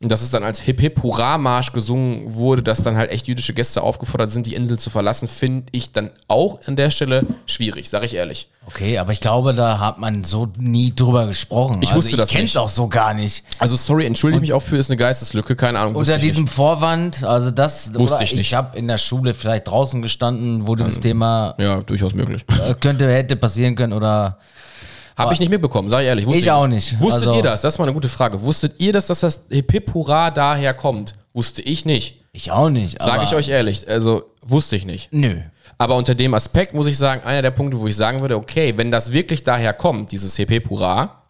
[0.03, 4.31] Und dass es dann als Hip-Hip-Hurra-Marsch gesungen wurde, dass dann halt echt jüdische Gäste aufgefordert
[4.31, 8.15] sind, die Insel zu verlassen, finde ich dann auch an der Stelle schwierig, sage ich
[8.15, 8.49] ehrlich.
[8.67, 11.83] Okay, aber ich glaube, da hat man so nie drüber gesprochen.
[11.83, 12.57] Ich wusste also das ich kenn's nicht.
[12.59, 13.45] auch so gar nicht.
[13.59, 15.95] Also sorry, entschuldige mich auch für, ist eine Geisteslücke, keine Ahnung.
[15.95, 16.55] wusste Unter diesem nicht.
[16.55, 18.41] Vorwand, also das Wusste ich nicht.
[18.41, 22.45] Ich habe in der Schule vielleicht draußen gestanden, wo dieses Thema Ja, durchaus möglich.
[22.67, 24.39] äh, könnte, hätte passieren können oder
[25.21, 26.27] Habe ich nicht mitbekommen, sag ich ehrlich.
[26.27, 26.99] Wusste Ich auch nicht.
[27.01, 27.63] Wusstet Also- ihr das?
[27.63, 28.43] Das ist mal eine gute Frage.
[28.43, 31.15] Wusstet ihr, dass das, das Hip Hurra daher kommt?
[31.33, 32.21] Wusste ich nicht.
[32.33, 33.01] ich auch nicht.
[33.03, 33.89] Sage ich euch ehrlich.
[33.89, 35.13] Also wusste ich nicht.
[35.13, 35.41] Nö.
[35.79, 38.75] Aber unter dem Aspekt muss ich sagen, einer der Punkte, wo ich sagen würde, okay,
[38.77, 41.23] wenn das wirklich daher kommt, dieses Hip Hurra,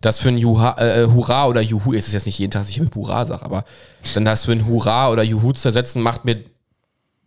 [0.00, 2.70] das für ein Juha, äh, Hurra oder Juhu, es ist jetzt nicht jeden Tag, dass
[2.70, 3.64] ich Hip Hurra sage, aber
[4.14, 6.44] dann das für ein Hurra oder Juhu zu ersetzen, macht mir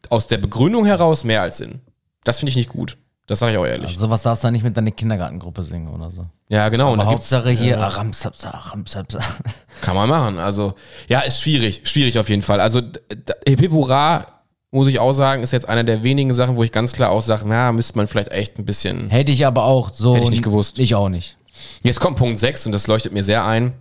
[0.09, 1.81] aus der Begründung heraus mehr als Sinn.
[2.23, 2.97] Das finde ich nicht gut.
[3.27, 3.87] Das sage ich auch ehrlich.
[3.89, 6.25] Also sowas darfst du dann nicht mit deiner Kindergartengruppe singen oder so.
[6.49, 6.91] ja, genau.
[6.91, 9.19] Und Aber gibt's- Hauptsache hier Aramsapsa, Aramsapsa.
[9.81, 10.39] Kann man machen.
[10.39, 10.73] Also,
[11.07, 11.81] ja, ist schwierig.
[11.85, 12.59] Schwierig auf jeden Fall.
[12.59, 14.25] Also, d- d- Hip Hip Hurra,
[14.71, 17.21] muss ich auch sagen, ist jetzt einer der wenigen Sachen, wo ich ganz klar auch
[17.21, 19.09] sage, na, müsste man vielleicht echt ein bisschen.
[19.09, 20.15] Hätte ich aber auch so.
[20.15, 20.77] Hätte ich nicht gewusst.
[20.79, 21.37] Ich auch nicht.
[21.81, 23.73] Jetzt kommt Punkt 6 und das leuchtet mir sehr ein.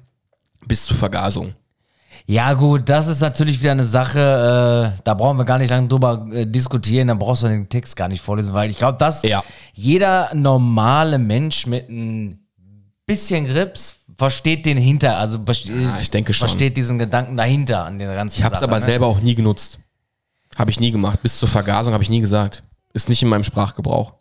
[0.66, 1.54] Bis zur Vergasung.
[2.26, 5.88] Ja, gut, das ist natürlich wieder eine Sache, äh, da brauchen wir gar nicht lange
[5.88, 9.22] drüber äh, diskutieren, da brauchst du den Text gar nicht vorlesen, weil ich glaube, dass
[9.22, 9.42] Ja.
[9.72, 12.38] jeder normale Mensch mit ein
[13.06, 16.46] bisschen Grips versteht den hinter, also versteht, ich denke schon.
[16.46, 18.84] versteht diesen Gedanken dahinter an der ganzen Ich habe es aber ne?
[18.84, 19.80] selber auch nie genutzt.
[20.56, 21.20] Habe ich nie gemacht.
[21.22, 22.62] Bis zur Vergasung habe ich nie gesagt.
[22.92, 24.12] Ist nicht in meinem Sprachgebrauch.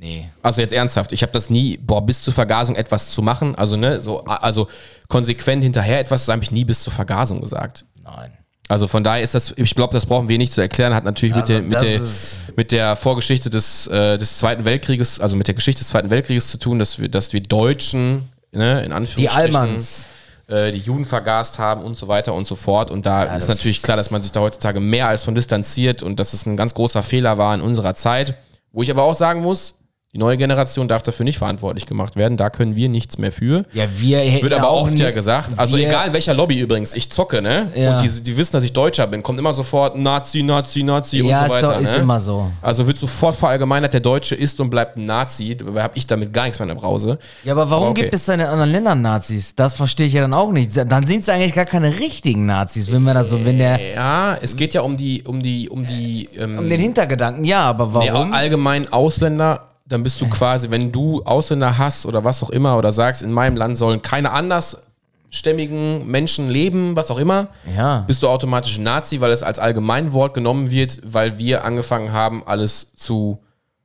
[0.00, 0.30] Nee.
[0.42, 3.76] Also jetzt ernsthaft, ich habe das nie, boah, bis zur Vergasung etwas zu machen, also
[3.76, 4.66] ne, so, also
[5.08, 7.84] konsequent hinterher etwas sagen, habe ich nie bis zur Vergasung gesagt.
[8.02, 8.32] Nein.
[8.68, 11.34] Also von daher ist das, ich glaube, das brauchen wir nicht zu erklären, hat natürlich
[11.34, 15.20] mit, Also der, mit, das der, ist- mit der Vorgeschichte des, äh, des Zweiten Weltkrieges,
[15.20, 18.82] also mit der Geschichte des Zweiten Weltkrieges zu tun, dass wir, dass wir Deutschen, ne,
[18.82, 20.06] in Die Anführungsstrichen, Allmanns.
[20.46, 22.90] äh, die Juden vergast haben und so weiter und so fort.
[22.92, 26.02] Und da ist das natürlich klar, dass man sich da heutzutage mehr als von distanziert
[26.02, 28.34] und dass es ein ganz großer Fehler war in unserer Zeit.
[28.72, 29.74] Wo ich aber auch sagen muss,
[30.12, 32.36] die neue Generation darf dafür nicht verantwortlich gemacht werden.
[32.36, 33.64] Da können wir nichts mehr für.
[33.72, 35.56] Ja, wir hätten Wird aber auch oft ja gesagt.
[35.56, 37.70] Also egal in welcher Lobby übrigens, ich zocke, ne?
[37.76, 37.98] Ja.
[37.98, 41.42] Und die, die wissen, dass ich Deutscher bin, kommt immer sofort Nazi, Nazi, Nazi Ja,
[41.42, 41.66] und so weiter.
[41.74, 41.98] doch, ist ne?
[42.00, 42.50] immer so.
[42.60, 45.56] Also wird sofort verallgemeinert, der Deutsche ist und bleibt ein Nazi.
[45.56, 47.18] Dabei habe ich damit gar nichts mehr in der Brause.
[47.44, 48.02] Ja, aber warum Aber okay.
[48.02, 49.54] gibt es dann in anderen Ländern Nazis?
[49.54, 50.76] Das verstehe ich ja dann auch nicht.
[50.76, 54.36] Dann sind es eigentlich gar keine richtigen Nazis, wenn man das so, wenn der Ja,
[54.42, 58.00] es geht ja um die, um die, um die, ähm, um den Hintergedanken, ja, aber
[58.00, 58.32] nee, warum?
[58.32, 59.68] allgemein Ausländer.
[59.90, 63.32] Dann bist du quasi, wenn du Ausländer hast oder was auch immer oder sagst, in
[63.32, 68.00] meinem Land sollen keine andersstämmigen Menschen leben, was auch immer, Ja.
[68.06, 72.94] bist du automatisch Nazi, weil es als Allgemeinwort genommen wird, weil wir angefangen haben, alles
[72.96, 73.40] zu,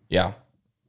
[0.08, 0.34] ja,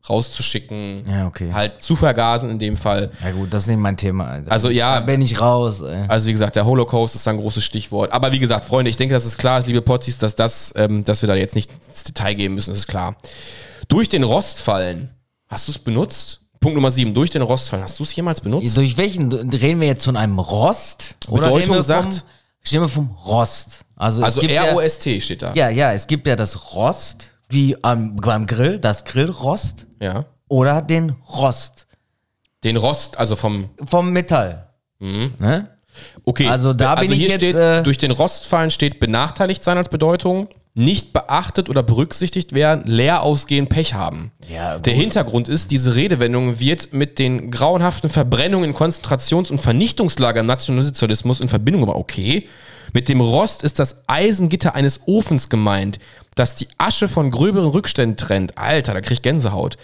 [0.08, 1.50] rauszuschicken, Ja, okay.
[1.52, 3.10] halt zu vergasen in dem Fall.
[3.24, 4.52] ja gut, das ist nicht mein Thema, Alter.
[4.52, 6.04] Also ja, da bin ich raus, ey.
[6.08, 8.12] also wie gesagt, der Holocaust ist ein großes Stichwort.
[8.12, 11.02] Aber wie gesagt, Freunde, ich denke, dass es klar ist, liebe Potties, dass das, ähm,
[11.02, 13.16] dass wir da jetzt nicht ins Detail gehen müssen, das ist klar.
[13.88, 15.10] Durch den Rost fallen.
[15.48, 16.42] Hast du es benutzt?
[16.60, 17.14] Punkt Nummer 7.
[17.14, 17.82] Durch den Rost fallen.
[17.82, 18.76] Hast du es jemals benutzt?
[18.76, 21.14] Durch welchen reden wir jetzt von einem Rost?
[21.28, 22.24] Oder Bedeutung sagt-
[22.70, 23.80] reden wir vom Rost?
[23.94, 25.54] Also, Also gibt ja, R-O-S-T steht da.
[25.54, 30.24] ja, ja, es gibt ja das Rost, wie am, beim Grill, das Grillrost ja.
[30.48, 31.86] oder den Rost
[32.64, 33.70] Den Rost, also vom.
[33.84, 34.68] vom Metall.
[34.98, 35.34] Mhm.
[35.38, 35.70] Ne?
[36.24, 36.48] Okay.
[36.48, 39.78] Also da bin ich hier jetzt, steht, äh, durch den Rost fallen steht benachteiligt sein
[39.78, 44.30] als Bedeutung, nicht beachtet oder berücksichtigt werden, leer ausgehen, Pech haben.
[44.46, 44.92] Ja, Der.
[44.92, 51.40] Hintergrund ist, diese Redewendung wird mit den grauenhaften Verbrennungen in Konzentrations- und Vernichtungslagern im Nationalsozialismus
[51.40, 51.98] in Verbindung gebracht.
[51.98, 52.46] Okay.
[52.92, 55.98] Mit dem Rost ist das Eisengitter eines Ofens gemeint,
[56.34, 58.58] das die Asche von gröberen Rückständen trennt.
[58.58, 59.78] Alter, da krieg ich Gänsehaut.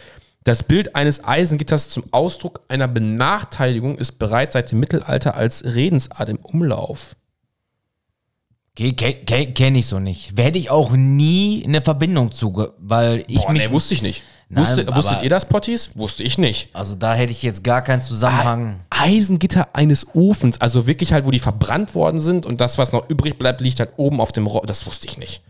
[0.45, 6.29] Das Bild eines Eisengitters zum Ausdruck einer Benachteiligung ist bereits seit dem Mittelalter als Redensart
[6.29, 7.17] im Umlauf.
[8.75, 10.33] Kenne kenn, kenn ich so nicht.
[10.39, 13.67] Hätte ich auch nie eine Verbindung zu, weil ich Boah, mich.
[13.67, 14.23] nee, wusste ich nicht.
[14.49, 15.91] Nein, Wusste, wusstet ihr das, Potties?
[15.95, 16.69] Wusste ich nicht.
[16.75, 18.81] also da hätte ich jetzt gar keinen Zusammenhang.
[18.91, 23.09] Eisengitter eines Ofens, also wirklich halt, wo die verbrannt worden sind und das, was noch
[23.09, 24.63] übrig bleibt, liegt halt oben auf dem Rohr.
[24.67, 25.43] Das wusste ich nicht.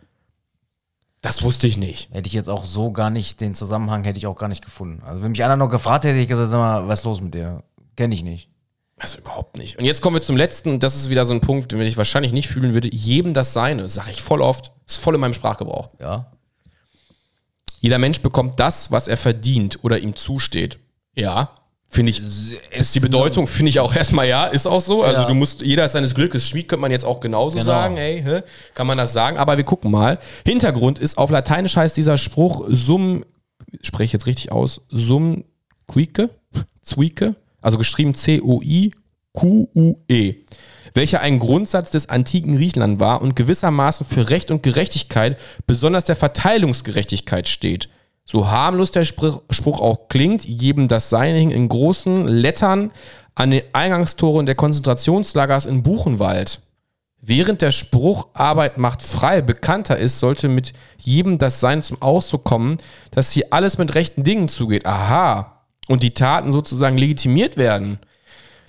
[1.20, 2.10] Das wusste ich nicht.
[2.12, 5.02] Hätte ich jetzt auch so gar nicht, den Zusammenhang hätte ich auch gar nicht gefunden.
[5.04, 7.20] Also wenn mich einer noch gefragt hätte, hätte ich gesagt, sag mal, was ist los
[7.20, 7.62] mit dir?
[7.96, 8.48] Kenne ich nicht.
[8.99, 9.78] Also überhaupt nicht.
[9.78, 11.97] Und jetzt kommen wir zum letzten, und das ist wieder so ein Punkt, den ich
[11.97, 12.88] wahrscheinlich nicht fühlen würde.
[12.93, 15.90] Jedem das Seine, sage ich voll oft, ist voll in meinem Sprachgebrauch.
[16.01, 16.30] Ja.
[17.80, 20.78] Jeder Mensch bekommt das, was er verdient oder ihm zusteht.
[21.16, 21.51] Ja,
[21.88, 22.22] finde ich,
[22.70, 25.03] ist die Bedeutung, finde ich auch erstmal ja, ist auch so.
[25.03, 25.26] Also Ja.
[25.26, 27.64] du musst, jeder ist seines Glückes Schmied, könnte man jetzt auch genauso Genau.
[27.66, 28.43] sagen, ey, hä?
[28.74, 30.18] kann man das sagen, aber wir gucken mal.
[30.47, 33.24] Hintergrund ist, auf Lateinisch heißt dieser Spruch sum,
[33.82, 35.45] spreche ich jetzt richtig aus, sum
[35.88, 36.30] quique,
[36.82, 38.94] zwieke, also geschrieben C-O-I-Q-U-E,
[40.94, 46.16] welcher ein Grundsatz des antiken Griechenland war und gewissermaßen für Recht und Gerechtigkeit, besonders der
[46.16, 47.88] Verteilungsgerechtigkeit steht.
[48.24, 52.92] So harmlos der Spruch, auch klingt, jedem das Seine hing in großen Lettern
[53.34, 56.60] an den Eingangstoren der Konzentrationslagers in Buchenwald.
[57.24, 62.42] Während der Spruch Arbeit macht frei bekannter ist, sollte mit jedem das Sein zum Ausdruck
[62.44, 62.78] kommen,
[63.12, 64.86] dass hier alles mit rechten Dingen zugeht.
[64.86, 65.61] Aha.
[65.89, 67.99] Und die Taten sozusagen legitimiert werden.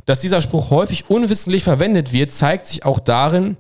[0.06, 3.58] Dass dieser Spruch häufig unwissentlich verwendet wird, zeigt sich auch darin,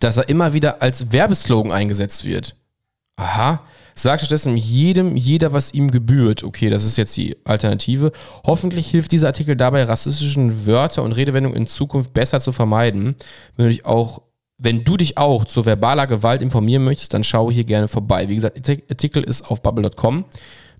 [0.00, 2.56] dass er immer wieder als Werbeslogan eingesetzt wird.
[3.16, 3.62] Aha.
[3.94, 6.44] Sagt stattdessen jedem, jeder, was ihm gebührt.
[6.44, 8.12] Okay, das ist jetzt die Alternative.
[8.44, 13.16] Hoffentlich hilft dieser Artikel dabei, rassistischen Wörter und Redewendungen in Zukunft besser zu vermeiden.
[13.56, 14.22] Wenn du dich auch,
[14.56, 18.28] wenn du dich auch zu verbaler Gewalt informieren möchtest, dann schau hier gerne vorbei.
[18.28, 18.56] Wie gesagt,
[18.88, 20.24] Artikel ist auf bubble.com.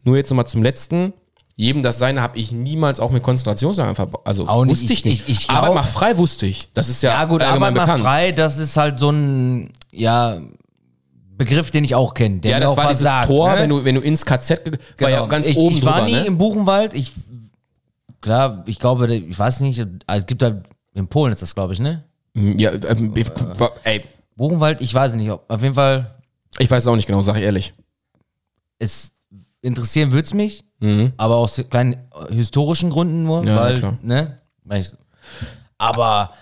[0.04, 1.12] Nur jetzt nochmal zum letzten.
[1.54, 4.22] Jedem das Seine habe ich niemals auch mit Konzentrationslagern verbaut.
[4.24, 4.80] Also Auch nicht.
[4.80, 5.28] wusste ich Ich- nicht.
[5.28, 6.68] ich- ich glaub- Arbeit macht frei wusste ich.
[6.72, 8.02] Das ist ja, Ja, gut, allgemein Arbeit bekannt.
[8.04, 10.40] frei, das ist halt so ein, ja,
[11.36, 12.40] Begriff, den ich auch kenne.
[12.44, 13.58] Ja, das war dieses sagt, Tor, ne?
[13.60, 15.28] wenn, du, wenn du ins KZ, ge- war ja Genau.
[15.28, 16.24] ganz ich, oben ich war drüber, nie ne?
[16.26, 16.94] im Buchenwald.
[16.94, 17.12] Ich,
[18.20, 20.62] klar, ich glaube, ich weiß nicht, also es gibt da,
[20.94, 22.04] in Polen ist das, glaube ich, ne?
[22.34, 23.26] Ja, ähm, ich-
[23.84, 24.04] ey,
[24.36, 25.30] Buchenwald, ich weiß nicht.
[25.30, 26.14] Auf jeden Fall,
[26.58, 27.74] ich weiß es auch nicht genau, sag ich ehrlich.
[28.78, 29.12] es
[29.62, 31.12] interessieren würde es mich, Mhm.
[31.16, 34.38] aber aus kleinen äh, historischen Gründen nur, Ja, weil, ne?
[35.78, 36.32] Aber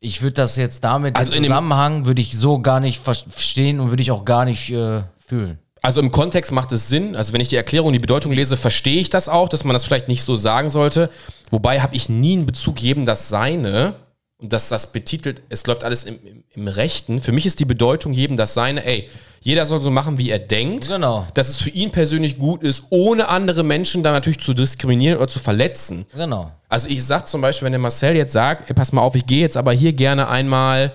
[0.00, 3.80] ich würde das jetzt damit, Also dem- Zusammenhang würde ich so gar nicht ver- verstehen
[3.80, 5.58] und würde ich auch gar nicht äh, fühlen.
[5.82, 7.14] Also im Kontext macht es Sinn.
[7.14, 9.84] Also wenn ich die Erklärung, die Bedeutung lese, verstehe ich das auch, dass man das
[9.84, 11.10] vielleicht nicht so sagen sollte.
[11.50, 13.94] Wobei habe ich nie einen Bezug jedem das Seine
[14.40, 17.20] und dass das betitelt, es läuft alles im, im, im Rechten.
[17.20, 19.08] Für mich ist die Bedeutung jedem das Seine, ey,
[19.40, 20.88] jeder soll so machen, wie er denkt.
[20.88, 21.26] Genau.
[21.34, 25.28] Dass es für ihn persönlich gut ist, ohne andere Menschen dann natürlich zu diskriminieren oder
[25.28, 26.06] zu verletzen.
[26.14, 26.52] Genau.
[26.68, 29.26] Also ich sag zum Beispiel, wenn der Marcel jetzt sagt, ey, pass mal auf, ich
[29.26, 30.92] gehe jetzt aber hier gerne einmal.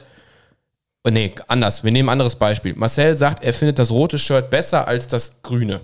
[1.04, 1.84] Oh, nee, anders.
[1.84, 2.76] Wir nehmen ein anderes Beispiel.
[2.76, 5.82] Marcel sagt, er findet das rote Shirt besser als das grüne.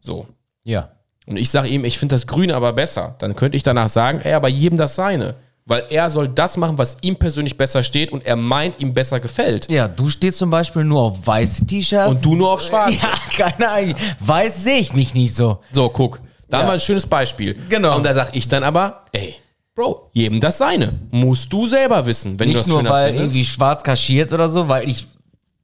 [0.00, 0.28] So.
[0.62, 0.92] Ja.
[1.26, 3.16] Und ich sage ihm, ich finde das grüne aber besser.
[3.18, 5.34] Dann könnte ich danach sagen, ey, aber jedem das seine.
[5.70, 9.20] Weil er soll das machen, was ihm persönlich besser steht und er meint, ihm besser
[9.20, 9.70] gefällt.
[9.70, 12.08] Ja, du stehst zum Beispiel nur auf weiße T-Shirts.
[12.10, 12.96] Und du nur auf schwarze.
[12.96, 13.94] Ja, keine Ahnung.
[14.18, 15.60] Weiß sehe ich mich nicht so.
[15.70, 16.20] So, guck.
[16.48, 16.62] Da Ja.
[16.64, 17.56] haben wir ein schönes Beispiel.
[17.68, 17.96] Genau.
[17.96, 19.36] Und da sag ich dann aber, ey,
[19.76, 20.98] Bro, jedem das seine.
[21.12, 23.34] Musst du selber wissen, wenn du Nicht das nur, weil findest.
[23.36, 25.06] irgendwie schwarz kaschiert oder so, weil ich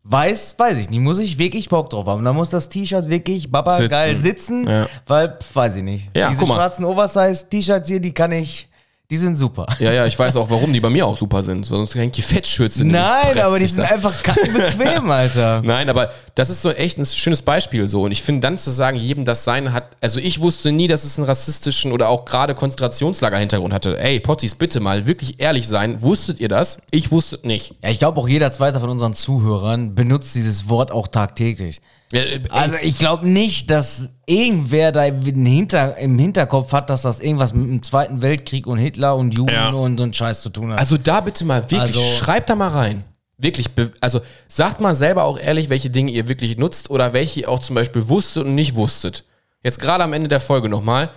[0.05, 2.25] weiß, weiß ich nicht, muss ich wirklich Bock drauf haben.
[2.25, 3.91] Da muss das T-Shirt wirklich baba Sitzen.
[3.91, 4.87] geil sitzen, Ja.
[5.07, 6.11] weil, pf, weiß ich nicht.
[6.17, 8.69] Ja, Diese schwarzen Oversize-T-Shirts hier, die kann ich,
[9.09, 9.67] die sind super.
[9.79, 11.65] Ja, ja, ich weiß auch, warum die bei mir auch super sind.
[11.65, 12.93] Sonst hängt die Fettschürze nicht.
[12.93, 13.95] Nein, aber die sind da.
[13.95, 15.63] einfach bequem, Alter.
[15.63, 18.03] Nein, aber das ist so echt ein schönes Beispiel so.
[18.03, 19.97] Und ich finde dann zu sagen, jedem das Sein hat.
[20.01, 23.97] Also ich wusste nie, dass es einen rassistischen oder auch gerade Konzentrationslager-Hintergrund hatte.
[24.01, 26.03] Ey, Potties, bitte mal wirklich ehrlich sein.
[26.03, 26.81] Wusstet ihr das?
[26.91, 27.75] Ich wusste nicht.
[27.85, 31.81] Ja, ich glaube auch jeder zweite von unseren Zuhörern benutzt dieses Wort auch tagtäglich.
[32.13, 37.21] Äh, Also ich glaube nicht, dass irgendwer da im, Hinter, im Hinterkopf hat, dass das
[37.21, 39.71] irgendwas mit dem Zweiten Weltkrieg und Hitler und Juden Ja.
[39.71, 40.79] und so ein Scheiß zu tun hat.
[40.79, 43.05] Also da bitte mal wirklich, Also- schreibt da mal rein.
[43.39, 43.67] Wirklich,
[44.01, 47.61] also sagt mal selber auch ehrlich, welche Dinge ihr wirklich nutzt oder welche ihr auch
[47.61, 49.25] zum Beispiel wusstet und nicht wusstet.
[49.63, 51.11] Jetzt gerade am Ende der Folge nochmal.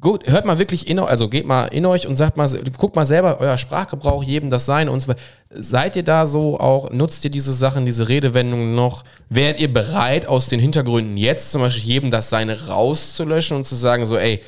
[0.00, 2.48] Gut, hört mal wirklich in euch, also geht mal in euch und sagt mal,
[2.78, 5.20] guckt mal selber euer Sprachgebrauch, jedem das sein und so weiter.
[5.50, 9.04] Seid ihr da so auch, nutzt ihr diese Sachen, diese Redewendungen noch?
[9.28, 13.74] Wärt ihr bereit, aus den Hintergründen jetzt zum Beispiel jedem das Seine rauszulöschen und zu
[13.74, 14.42] sagen, so, ey,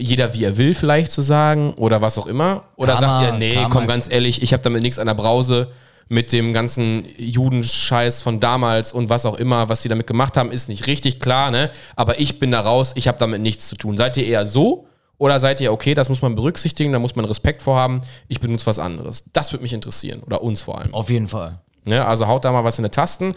[0.00, 2.64] jeder wie er will vielleicht zu sagen oder was auch immer?
[2.76, 5.14] Oder Karma- sagt ihr, nee, Karma komm ganz ehrlich, ich habe damit nichts an der
[5.14, 5.68] Brause
[6.08, 10.50] mit dem ganzen Judenscheiß von damals und was auch immer, was die damit gemacht haben,
[10.50, 11.70] ist nicht richtig klar, ne?
[11.96, 13.96] Aber ich bin da raus, ich habe damit nichts zu tun.
[13.96, 14.86] Seid ihr eher so
[15.18, 18.66] oder seid ihr, okay, das muss man berücksichtigen, da muss man Respekt vorhaben, ich benutze
[18.66, 19.24] was anderes?
[19.32, 20.94] Das würde mich interessieren oder uns vor allem.
[20.94, 21.60] Auf jeden Fall.
[21.84, 22.04] Ne?
[22.04, 23.34] Also haut da mal was in die Tasten.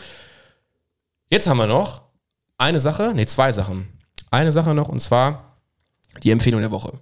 [1.30, 2.04] Jetzt haben wir noch
[2.58, 3.88] eine Sache, nee, zwei Sachen.
[4.30, 5.58] Eine Sache noch und zwar
[6.24, 7.00] die Empfehlung der Woche.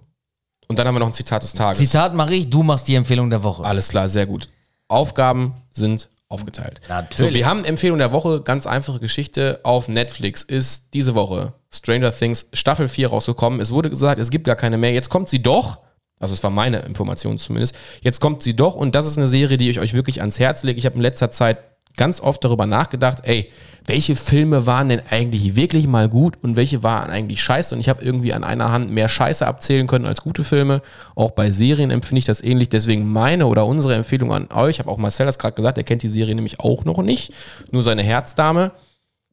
[0.66, 1.78] Und dann haben wir noch ein Zitat des Tages.
[1.78, 3.64] Zitat mache ich, du machst die Empfehlung der Woche.
[3.64, 4.48] Alles klar, sehr gut.
[4.86, 6.80] Aufgaben sind aufgeteilt.
[6.88, 7.32] Natürlich.
[7.32, 9.60] So, wir haben Empfehlung der Woche, ganz einfache Geschichte.
[9.64, 13.60] Auf Netflix ist diese Woche Stranger Things Staffel 4 rausgekommen.
[13.60, 14.92] Es wurde gesagt, es gibt gar keine mehr.
[14.92, 15.78] Jetzt kommt sie doch.
[16.20, 17.74] Also es war meine Information zumindest.
[18.02, 20.62] Jetzt kommt sie doch und das ist eine Serie, die ich euch wirklich ans Herz
[20.62, 20.78] lege.
[20.78, 21.58] Ich habe in letzter Zeit
[21.96, 23.50] ganz oft darüber nachgedacht, ey,
[23.86, 27.74] welche Filme waren denn eigentlich wirklich mal gut und welche waren eigentlich scheiße?
[27.74, 30.82] Und ich habe irgendwie an einer Hand mehr Scheiße abzählen können als gute Filme.
[31.14, 32.68] Auch bei Serien empfinde ich das ähnlich.
[32.68, 35.84] Deswegen meine oder unsere Empfehlung an euch, ich habe auch Marcel das gerade gesagt, er
[35.84, 37.32] kennt die Serie nämlich auch noch nicht,
[37.70, 38.72] nur seine Herzdame.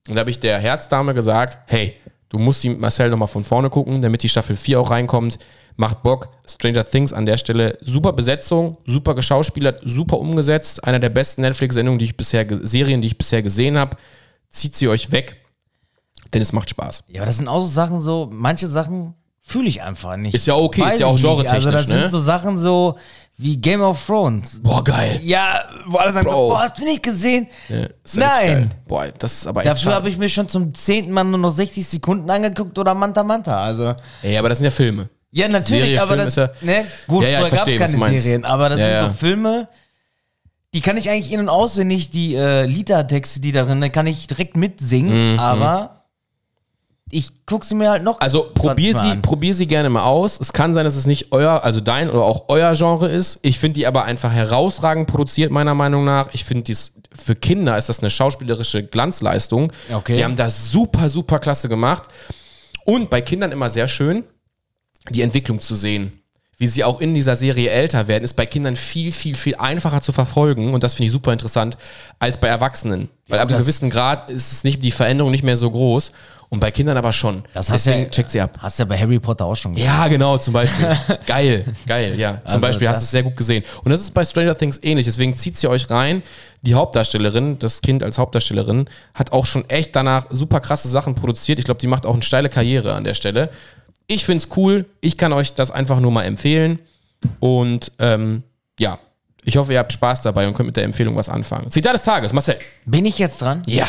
[0.07, 1.95] Und da habe ich der Herzdame gesagt, hey,
[2.29, 5.37] du musst die mit Marcel nochmal von vorne gucken, damit die Staffel 4 auch reinkommt.
[5.77, 6.29] Macht Bock.
[6.47, 7.77] Stranger Things an der Stelle.
[7.81, 10.83] Super Besetzung, super geschauspielert, super umgesetzt.
[10.83, 13.95] Einer der besten Netflix-Sendungen, die ich bisher, Serien, die ich bisher gesehen habe.
[14.49, 15.35] Zieht sie euch weg,
[16.33, 17.03] denn es macht Spaß.
[17.09, 20.33] Ja, aber das sind auch so Sachen, so, manche Sachen fühle ich einfach nicht.
[20.33, 21.93] Ist ja okay, ist Weiß ja auch genretechnisch, Also, das ne?
[22.01, 22.97] sind so Sachen so
[23.37, 24.61] wie Game of Thrones.
[24.63, 25.19] Boah, geil.
[25.21, 26.49] Ja, wo alle sagen, Bro.
[26.49, 27.47] boah, hast du nicht gesehen?
[27.69, 28.73] Ja, ist Nein.
[28.87, 31.51] Boah, das ist aber echt Dafür habe ich mir schon zum zehnten Mal nur noch
[31.51, 33.61] 60 Sekunden angeguckt oder Manta Manta.
[33.63, 35.07] Also, Ey, aber das sind ja Filme.
[35.31, 38.19] Ja, natürlich, Serie, aber Film das, ja- ne, gut, Ja, ja, früher gab es keine.
[38.19, 39.67] Serien, aber das Ja, sind so Filme,
[40.73, 44.27] die kann ich eigentlich in- und auswendig, die äh, Liedertexte, die darin, da kann ich
[44.27, 45.93] direkt mitsingen, aber
[47.09, 49.21] ich gucke sie mir halt noch Also 20 probier sie, an.
[49.21, 50.39] probier sie gerne mal aus.
[50.41, 53.39] Es kann sein, dass es nicht euer, also dein oder auch euer Genre ist.
[53.43, 56.27] Ich finde die aber einfach herausragend produziert, meiner Meinung nach.
[56.33, 59.71] Ich finde dies für Kinder ist das eine schauspielerische Glanzleistung.
[59.93, 60.17] Okay.
[60.17, 62.03] Die haben das super, super klasse gemacht.
[62.83, 64.25] Und bei Kindern immer sehr schön,
[65.09, 66.21] die Entwicklung zu sehen.
[66.59, 70.01] Wie sie auch in dieser Serie älter werden, ist bei Kindern viel, viel, viel einfacher
[70.01, 70.73] zu verfolgen.
[70.73, 71.77] Und das finde ich super interessant,
[72.17, 73.09] als bei Erwachsenen.
[73.27, 76.11] Weil ab einem gewissen Grad ist es nicht, die Veränderung nicht mehr so groß.
[76.49, 77.43] Und bei Kindern aber schon.
[77.53, 78.57] Das hast Deswegen ja, checkt sie ab.
[78.59, 79.85] Hast du ja bei Harry Potter auch schon gemacht.
[79.85, 80.97] Ja, genau, zum Beispiel.
[81.27, 82.35] geil, geil, ja.
[82.35, 83.65] Zum Also Beispiel hast du es sehr gut gesehen.
[83.83, 86.23] Und das ist bei Stranger Things ähnlich, deswegen zieht sie euch rein.
[86.61, 91.59] Die Hauptdarstellerin, das Kind als Hauptdarstellerin, hat auch schon echt danach super krasse Sachen produziert.
[91.59, 93.49] Ich glaube, die macht auch eine steile Karriere an der Stelle.
[94.07, 94.85] Ich finde es cool.
[95.01, 96.79] Ich kann euch das einfach nur mal empfehlen.
[97.39, 98.43] Und ähm,
[98.79, 98.99] ja,
[99.43, 101.69] ich hoffe, ihr habt Spaß dabei und könnt mit der Empfehlung was anfangen.
[101.71, 102.57] Zitat des Tages, Marcel.
[102.85, 103.61] Bin ich jetzt dran?
[103.65, 103.87] Ja.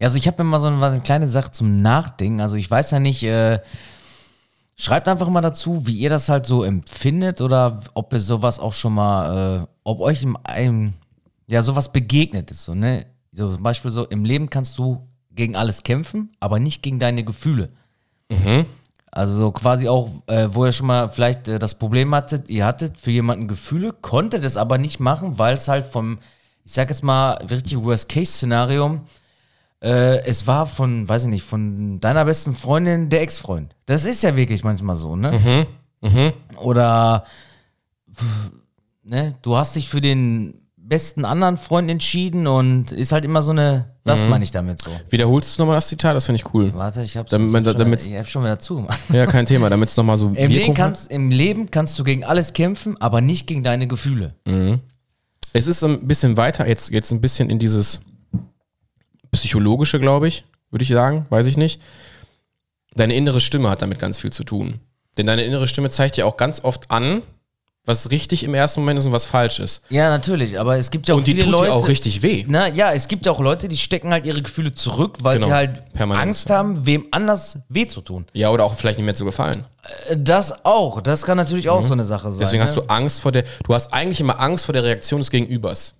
[0.00, 2.40] Also ich habe mir mal so eine, eine kleine Sache zum Nachdenken.
[2.40, 3.60] Also ich weiß ja nicht, äh,
[4.76, 8.72] schreibt einfach mal dazu, wie ihr das halt so empfindet oder ob ihr sowas auch
[8.72, 10.94] schon mal, äh, ob euch im, einem,
[11.46, 12.64] ja, sowas begegnet ist.
[12.64, 13.06] So, ne?
[13.32, 17.24] so zum Beispiel so, im Leben kannst du gegen alles kämpfen, aber nicht gegen deine
[17.24, 17.70] Gefühle.
[19.10, 22.66] Also so quasi auch, äh, wo ihr schon mal vielleicht äh, das Problem hattet, ihr
[22.66, 26.18] hattet für jemanden Gefühle, konntet es aber nicht machen, weil es halt vom,
[26.64, 29.00] ich sag jetzt mal, richtig Worst-Case-Szenario,
[29.82, 33.74] äh, es war von, weiß ich nicht, von deiner besten Freundin der Ex-Freund.
[33.86, 35.66] Das ist ja wirklich manchmal so, ne?
[36.60, 37.24] Oder,
[38.12, 38.50] pf,
[39.04, 43.50] ne, du hast dich für den besten anderen Freund entschieden und ist halt immer so
[43.50, 44.90] eine, das meine ich damit so.
[45.10, 46.16] Wiederholst du nochmal das Zitat?
[46.16, 46.72] Das finde ich cool.
[46.74, 48.98] Warte, ich hab's, Damit- ich hab schon, ich hab schon wieder zugemacht.
[49.12, 52.24] Ja, kein Thema, damit es nochmal so Im Leben, kannst, Im Leben kannst du gegen
[52.24, 54.34] alles kämpfen, aber nicht gegen deine Gefühle.
[55.52, 58.00] Es ist ein bisschen weiter, jetzt, jetzt ein bisschen in dieses
[59.30, 61.80] psychologische, glaube ich, würde ich sagen, weiß ich nicht.
[62.94, 64.80] Deine innere Stimme hat damit ganz viel zu tun.
[65.16, 67.22] Denn deine innere Stimme zeigt dir auch ganz oft an,
[67.88, 69.82] was richtig im ersten Moment ist und was falsch ist.
[69.88, 71.72] Ja, natürlich, aber es gibt ja auch Und die viele tut Leute.
[71.72, 72.44] auch richtig weh.
[72.46, 75.46] Na ja, es gibt ja auch Leute, die stecken halt ihre Gefühle zurück, weil Genau,
[75.48, 76.26] sie halt permanent.
[76.28, 78.26] Angst haben, wem anders weh zu tun.
[78.34, 79.64] Ja, oder auch vielleicht nicht mehr zu gefallen.
[80.10, 82.36] Äh, Das auch, das kann natürlich auch so eine Sache sein.
[82.36, 82.40] Mhm.
[82.40, 82.68] Deswegen ne?
[82.68, 85.94] hast du Angst vor der, du hast eigentlich immer Angst vor der Reaktion des Gegenübers.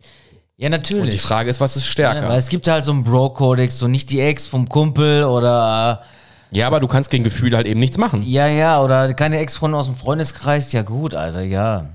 [0.59, 1.14] Ja, Und natürlich.
[1.14, 2.28] die Frage ist, was ist ja, stärker?
[2.28, 6.03] weil es gibt halt so einen Bro-Kodex, so nicht die Ex vom Kumpel oder
[6.51, 8.22] Ja, aber du kannst gegen Gefühle halt eben nichts machen.
[8.22, 10.72] ja, ja, oder keine Ex-Freundin aus dem Freundeskreis.
[10.72, 11.86] Ja, gut, Alter, ja.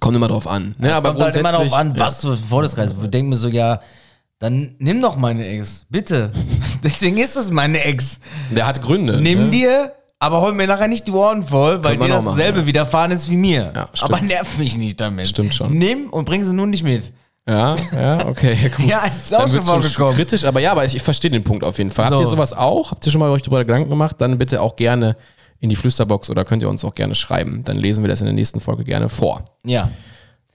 [0.00, 0.74] Kommt immer drauf an.
[0.78, 2.94] Ne, aber Kommt halt immer darauf grundsätzlich- an, was du für Freundeskreis.
[3.02, 3.80] Ich denke mir so, ja,
[4.38, 6.30] dann nimm doch meine Ex, bitte.
[6.84, 8.20] Deswegen ist es meine Ex.
[8.50, 9.20] Der hat Gründe.
[9.20, 9.50] Nimm ne?
[9.50, 12.60] dir, aber hol mir nachher nicht die Ohren voll, weil man dir auch machen, dasselbe
[12.60, 12.66] ja.
[12.66, 13.72] widerfahren ist wie mir.
[13.74, 14.12] Ja, stimmt.
[14.12, 15.28] aber nerv mich nicht damit.
[15.28, 15.72] Stimmt schon.
[15.76, 17.12] Nimm und bring sie nun nicht mit.
[17.48, 18.70] Ja, ja, okay.
[18.76, 18.86] Gut.
[18.86, 20.14] Ja, ist auch Dann schon schon vorgekommen.
[20.16, 22.06] kritisch, aber ja, aber ich, ich verstehe den Punkt auf jeden Fall.
[22.06, 22.24] Habt So.
[22.24, 22.90] ihr sowas auch?
[22.90, 24.16] Habt ihr schon mal euch darüber Gedanken gemacht?
[24.18, 25.16] Dann bitte auch gerne
[25.60, 27.62] in die Flüsterbox oder könnt ihr uns auch gerne schreiben.
[27.64, 29.44] Dann lesen wir das in der nächsten Folge gerne vor.
[29.64, 29.90] Ja.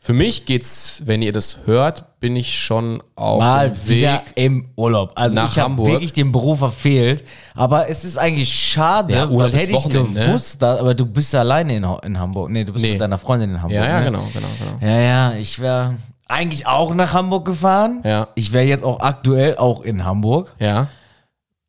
[0.03, 4.21] Für mich geht's, wenn ihr das hört, bin ich schon auf Mal dem wieder Weg.
[4.35, 5.11] im Urlaub.
[5.15, 7.23] Also nach ich habe wirklich den Beruf verfehlt.
[7.55, 10.03] Aber es ist eigentlich schade, Ja, weil hätte ich ne?
[10.25, 12.49] gewusst, da, aber du bist ja alleine in, in Hamburg.
[12.49, 12.93] Nee, du bist Nee.
[12.93, 13.75] mit deiner Freundin in Hamburg.
[13.75, 14.05] Ja, ja, ne?
[14.05, 14.91] genau, genau, genau.
[14.93, 15.95] Ja, ja, ich wäre
[16.31, 18.01] eigentlich auch nach Hamburg gefahren.
[18.03, 18.27] Ja.
[18.35, 20.87] Ich wäre jetzt auch aktuell auch in Hamburg Ja.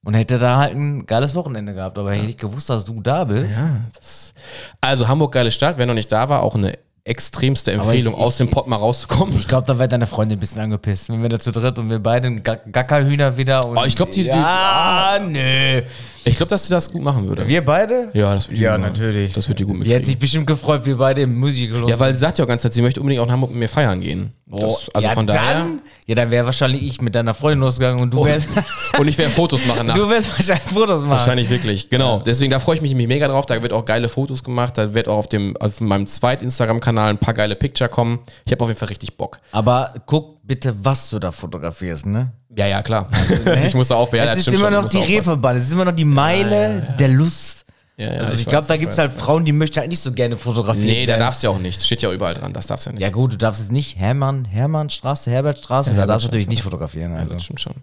[0.04, 1.98] und hätte da halt ein geiles Wochenende gehabt.
[1.98, 3.60] Aber hätte ich gewusst, dass du da bist.
[3.60, 4.32] ja das,
[4.80, 5.78] also Hamburg, geile Stadt.
[5.78, 9.36] Wer noch nicht da war, auch eine extremste Empfehlung, ich- aus dem Pott mal rauszukommen.
[9.36, 11.90] Ich glaube, da wäre deine Freundin ein bisschen angepisst, wenn wir da zu dritt und
[11.90, 13.76] wir beide Gackerhühner wieder und.
[13.76, 15.82] Oh, ich glaub, die- die- Ja, nö.
[16.24, 17.46] Ich glaube, dass sie das gut machen würde.
[17.48, 18.10] Wir beide?
[18.12, 18.92] Ja, das wird die Ja, gut machen.
[18.92, 19.32] natürlich.
[19.32, 21.88] Das wird die gut Die hat sich bestimmt gefreut, wir beide im Musical.
[21.88, 23.58] Ja, weil sie sagt ja auch ganz Zeit, sie möchte unbedingt auch in Hamburg mit
[23.60, 24.30] mir feiern gehen.
[24.46, 25.54] Das, also ja, von daher.
[25.60, 28.48] Dann, ja, dann wäre wahrscheinlich ich mit deiner Freundin losgegangen und du wärst,
[28.98, 30.00] Und ich werde Fotos machen nachts.
[30.02, 31.10] du wärst wahrscheinlich Fotos machen.
[31.10, 32.20] Wahrscheinlich wirklich, genau.
[32.20, 33.46] Deswegen, da freue ich mich nämlich mega drauf.
[33.46, 34.76] Da wird auch geile Fotos gemacht.
[34.76, 38.20] Da wird auch auf, dem, auf meinem zweiten Instagram-Kanal ein paar geile Picture kommen.
[38.44, 39.38] Ich habe auf jeden Fall richtig Bock.
[39.52, 42.32] Aber guck bitte, was du da fotografierst, ne?
[42.56, 43.08] Ja, ja, klar.
[43.66, 44.26] ich muss da aufpassen.
[44.26, 44.98] Ja, es ist immer noch die.
[44.98, 47.64] Reeperbahn, es ist immer noch die Meile der Lust.
[48.02, 50.02] Ja, ja, also ich, ich glaube, da gibt es halt Frauen, die möchten halt nicht
[50.02, 50.88] so gerne fotografieren.
[50.88, 51.80] Nee, da darfst du ja auch nicht.
[51.82, 52.52] Steht ja überall dran.
[52.52, 53.02] Das darfst du ja nicht.
[53.02, 57.14] Ja gut, du darfst jetzt nicht Hermann, Hermannstraße, Herbertstraße, da darfst du natürlich nicht fotografieren.
[57.14, 57.34] Also.
[57.34, 57.74] Das stimmt schon.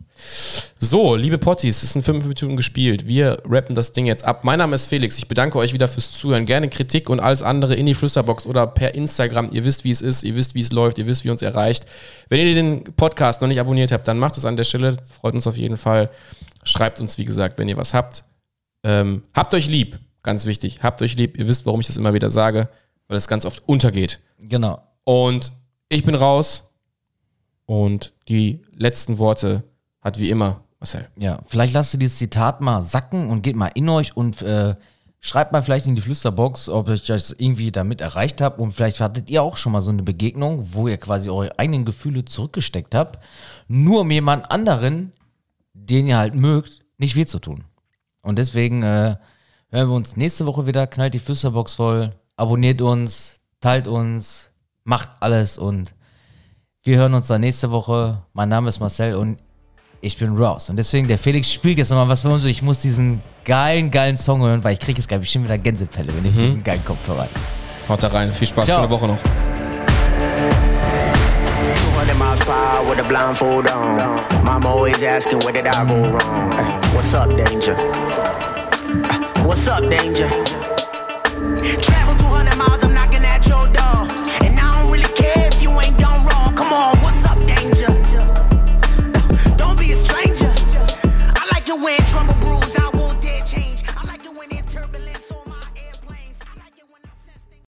[0.78, 3.07] So, liebe Potties, es sind 55 Minuten gespielt.
[3.07, 4.43] Wir rappen das Ding jetzt ab.
[4.43, 5.17] Mein Name ist Felix.
[5.17, 6.45] Ich bedanke euch wieder fürs Zuhören.
[6.45, 9.49] Gerne Kritik und alles andere in die Flüsterbox oder per Instagram.
[9.53, 10.24] Ihr wisst, wie es ist.
[10.24, 10.97] Ihr wisst, wie es läuft.
[10.97, 11.86] Ihr wisst, wie uns erreicht.
[12.28, 14.97] Wenn ihr den Podcast noch nicht abonniert habt, dann macht es an der Stelle.
[15.22, 16.09] Freut uns auf jeden Fall.
[16.63, 18.26] Schreibt uns, wie gesagt, wenn ihr was habt.
[18.84, 19.99] Ähm, habt euch lieb.
[20.24, 20.84] Ganz wichtig.
[20.84, 21.38] Habt euch lieb.
[21.38, 22.70] Ihr wisst, warum ich das immer wieder sage.
[23.07, 24.20] Weil es ganz oft untergeht.
[24.39, 24.82] Genau.
[25.03, 25.53] Und
[25.88, 26.72] ich bin raus.
[27.65, 29.63] Und die letzten Worte
[30.01, 31.07] hat wie immer Marcel.
[31.17, 34.76] Ja, vielleicht lasst ihr dieses Zitat mal sacken und geht mal in euch und äh,
[35.20, 39.01] schreibt mal vielleicht in die Flüsterbox, ob ich das irgendwie damit erreicht habe und vielleicht
[39.01, 42.95] hattet ihr auch schon mal so eine Begegnung, wo ihr quasi eure eigenen Gefühle zurückgesteckt
[42.95, 43.20] habt,
[43.67, 45.11] nur um jemand anderen,
[45.74, 47.65] den ihr halt mögt, nicht weh zu tun.
[48.22, 49.17] Und deswegen äh,
[49.72, 54.49] hören wir uns nächste Woche wieder, knallt die Flüsterbox voll, abonniert uns, teilt uns,
[54.84, 55.93] macht alles und
[56.84, 58.24] wir hören uns dann nächste Woche.
[58.34, 59.38] Mein Name ist Marcel und
[60.01, 60.70] ich bin raus.
[60.70, 62.43] Und deswegen, der Felix spielt jetzt nochmal was für uns.
[62.43, 65.57] und Ich muss diesen geilen, geilen Song hören, weil ich kriege jetzt gleich bestimmt wieder
[65.57, 67.30] Gänsepelle, wenn ich diesen geilen Kopfhörer rein.
[67.89, 68.34] Haut da rein.
[68.34, 68.65] Viel Spaß.
[68.65, 68.78] Ciao.
[68.80, 69.17] Schöne Woche noch.
[71.97, 74.45] 200 miles per hour with a blindfold on.
[74.45, 76.49] Mama always asking where did I go wrong.
[76.93, 77.76] What's up, danger?
[79.50, 80.59] What's up, danger?